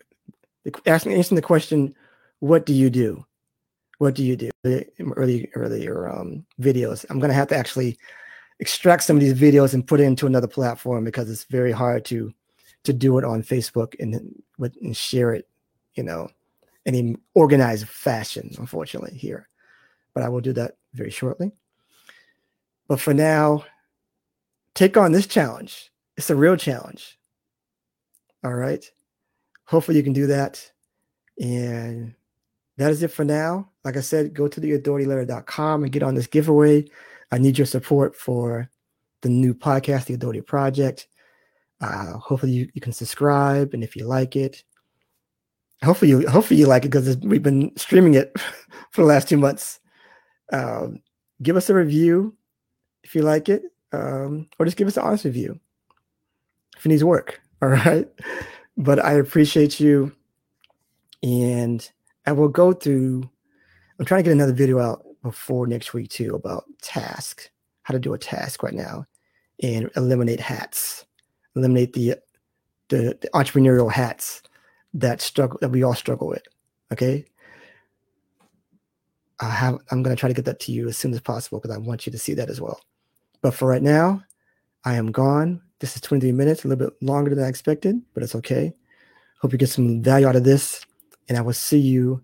asking 0.86 1.12
answering 1.12 1.36
the 1.36 1.42
question 1.42 1.94
what 2.40 2.66
do 2.66 2.72
you 2.72 2.90
do? 2.90 3.24
What 4.02 4.14
do 4.14 4.24
you 4.24 4.34
do? 4.34 4.50
Early, 5.14 5.48
earlier 5.54 6.08
um, 6.08 6.44
videos. 6.60 7.06
I'm 7.08 7.20
going 7.20 7.28
to 7.28 7.36
have 7.36 7.46
to 7.50 7.56
actually 7.56 7.96
extract 8.58 9.04
some 9.04 9.14
of 9.14 9.20
these 9.20 9.32
videos 9.32 9.74
and 9.74 9.86
put 9.86 10.00
it 10.00 10.02
into 10.02 10.26
another 10.26 10.48
platform 10.48 11.04
because 11.04 11.30
it's 11.30 11.44
very 11.44 11.70
hard 11.70 12.04
to 12.06 12.34
to 12.82 12.92
do 12.92 13.16
it 13.18 13.24
on 13.24 13.44
Facebook 13.44 13.94
and 14.00 14.42
and 14.60 14.96
share 14.96 15.32
it, 15.32 15.48
you 15.94 16.02
know, 16.02 16.28
in 16.84 16.96
an 16.96 17.16
organized 17.34 17.86
fashion. 17.86 18.50
Unfortunately, 18.58 19.16
here, 19.16 19.48
but 20.14 20.24
I 20.24 20.28
will 20.28 20.40
do 20.40 20.52
that 20.54 20.78
very 20.94 21.10
shortly. 21.10 21.52
But 22.88 22.98
for 22.98 23.14
now, 23.14 23.64
take 24.74 24.96
on 24.96 25.12
this 25.12 25.28
challenge. 25.28 25.92
It's 26.16 26.28
a 26.28 26.34
real 26.34 26.56
challenge. 26.56 27.20
All 28.42 28.54
right. 28.54 28.84
Hopefully, 29.66 29.96
you 29.96 30.02
can 30.02 30.12
do 30.12 30.26
that. 30.26 30.72
And 31.40 32.16
that 32.78 32.90
is 32.90 33.02
it 33.02 33.08
for 33.08 33.24
now. 33.24 33.70
Like 33.84 33.96
I 33.96 34.00
said, 34.00 34.34
go 34.34 34.48
to 34.48 34.60
theauthorityletter.com 34.60 35.82
and 35.82 35.92
get 35.92 36.02
on 36.02 36.14
this 36.14 36.26
giveaway. 36.26 36.84
I 37.30 37.38
need 37.38 37.58
your 37.58 37.66
support 37.66 38.16
for 38.16 38.70
the 39.22 39.28
new 39.28 39.54
podcast, 39.54 40.06
The 40.06 40.14
Authority 40.14 40.40
Project. 40.40 41.08
Uh, 41.80 42.18
hopefully 42.18 42.52
you, 42.52 42.68
you 42.74 42.80
can 42.80 42.92
subscribe 42.92 43.74
and 43.74 43.82
if 43.82 43.96
you 43.96 44.06
like 44.06 44.36
it, 44.36 44.62
hopefully 45.82 46.10
you 46.10 46.28
hopefully 46.28 46.60
you 46.60 46.66
like 46.66 46.84
it 46.84 46.90
because 46.90 47.16
we've 47.18 47.42
been 47.42 47.72
streaming 47.76 48.14
it 48.14 48.32
for 48.90 49.02
the 49.02 49.06
last 49.06 49.28
two 49.28 49.36
months. 49.36 49.80
Um, 50.52 51.02
give 51.42 51.56
us 51.56 51.70
a 51.70 51.74
review 51.74 52.36
if 53.02 53.14
you 53.14 53.22
like 53.22 53.48
it, 53.48 53.62
um, 53.92 54.48
or 54.58 54.66
just 54.66 54.76
give 54.76 54.86
us 54.86 54.96
an 54.96 55.02
honest 55.02 55.24
review 55.24 55.58
if 56.76 56.86
it 56.86 56.88
needs 56.88 57.04
work. 57.04 57.40
All 57.62 57.68
right, 57.68 58.08
but 58.76 59.04
I 59.04 59.12
appreciate 59.12 59.80
you 59.80 60.12
and 61.22 61.88
I 62.26 62.32
will 62.32 62.48
go 62.48 62.72
through. 62.72 63.28
I'm 63.98 64.04
trying 64.04 64.20
to 64.20 64.24
get 64.24 64.32
another 64.32 64.52
video 64.52 64.78
out 64.78 65.04
before 65.22 65.66
next 65.66 65.94
week 65.94 66.10
too 66.10 66.34
about 66.34 66.64
task, 66.82 67.50
how 67.82 67.92
to 67.92 68.00
do 68.00 68.14
a 68.14 68.18
task 68.18 68.62
right 68.62 68.74
now, 68.74 69.06
and 69.62 69.90
eliminate 69.96 70.40
hats, 70.40 71.04
eliminate 71.56 71.92
the 71.92 72.16
the, 72.88 73.16
the 73.20 73.28
entrepreneurial 73.34 73.90
hats 73.90 74.42
that 74.94 75.20
struggle 75.20 75.58
that 75.60 75.70
we 75.70 75.82
all 75.82 75.94
struggle 75.94 76.28
with. 76.28 76.42
Okay. 76.92 77.24
I 79.40 79.48
have 79.48 79.78
I'm 79.90 80.02
gonna 80.02 80.16
try 80.16 80.28
to 80.28 80.34
get 80.34 80.44
that 80.44 80.60
to 80.60 80.72
you 80.72 80.88
as 80.88 80.96
soon 80.96 81.12
as 81.12 81.20
possible 81.20 81.58
because 81.58 81.74
I 81.74 81.78
want 81.78 82.06
you 82.06 82.12
to 82.12 82.18
see 82.18 82.34
that 82.34 82.50
as 82.50 82.60
well. 82.60 82.80
But 83.40 83.54
for 83.54 83.66
right 83.66 83.82
now, 83.82 84.22
I 84.84 84.94
am 84.94 85.10
gone. 85.10 85.60
This 85.80 85.96
is 85.96 86.02
23 86.02 86.30
minutes, 86.30 86.64
a 86.64 86.68
little 86.68 86.86
bit 86.86 87.02
longer 87.02 87.34
than 87.34 87.44
I 87.44 87.48
expected, 87.48 88.00
but 88.14 88.22
it's 88.22 88.36
okay. 88.36 88.72
Hope 89.40 89.50
you 89.50 89.58
get 89.58 89.68
some 89.68 90.00
value 90.00 90.28
out 90.28 90.36
of 90.36 90.44
this. 90.44 90.86
And 91.28 91.38
I 91.38 91.40
will 91.40 91.52
see 91.52 91.78
you 91.78 92.22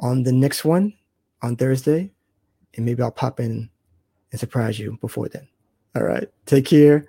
on 0.00 0.22
the 0.22 0.32
next 0.32 0.64
one 0.64 0.92
on 1.42 1.56
Thursday. 1.56 2.10
And 2.74 2.84
maybe 2.84 3.02
I'll 3.02 3.10
pop 3.10 3.40
in 3.40 3.70
and 4.30 4.40
surprise 4.40 4.78
you 4.78 4.98
before 5.00 5.28
then. 5.28 5.48
All 5.94 6.02
right. 6.02 6.28
Take 6.44 6.66
care 6.66 7.06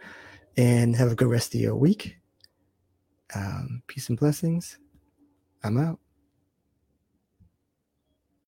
and 0.55 0.95
have 0.95 1.11
a 1.11 1.15
good 1.15 1.27
rest 1.27 1.53
of 1.53 1.61
your 1.61 1.75
week. 1.75 2.17
Um, 3.35 3.83
peace 3.87 4.09
and 4.09 4.17
blessings. 4.17 4.79
I'm 5.63 5.77
out. 5.77 5.99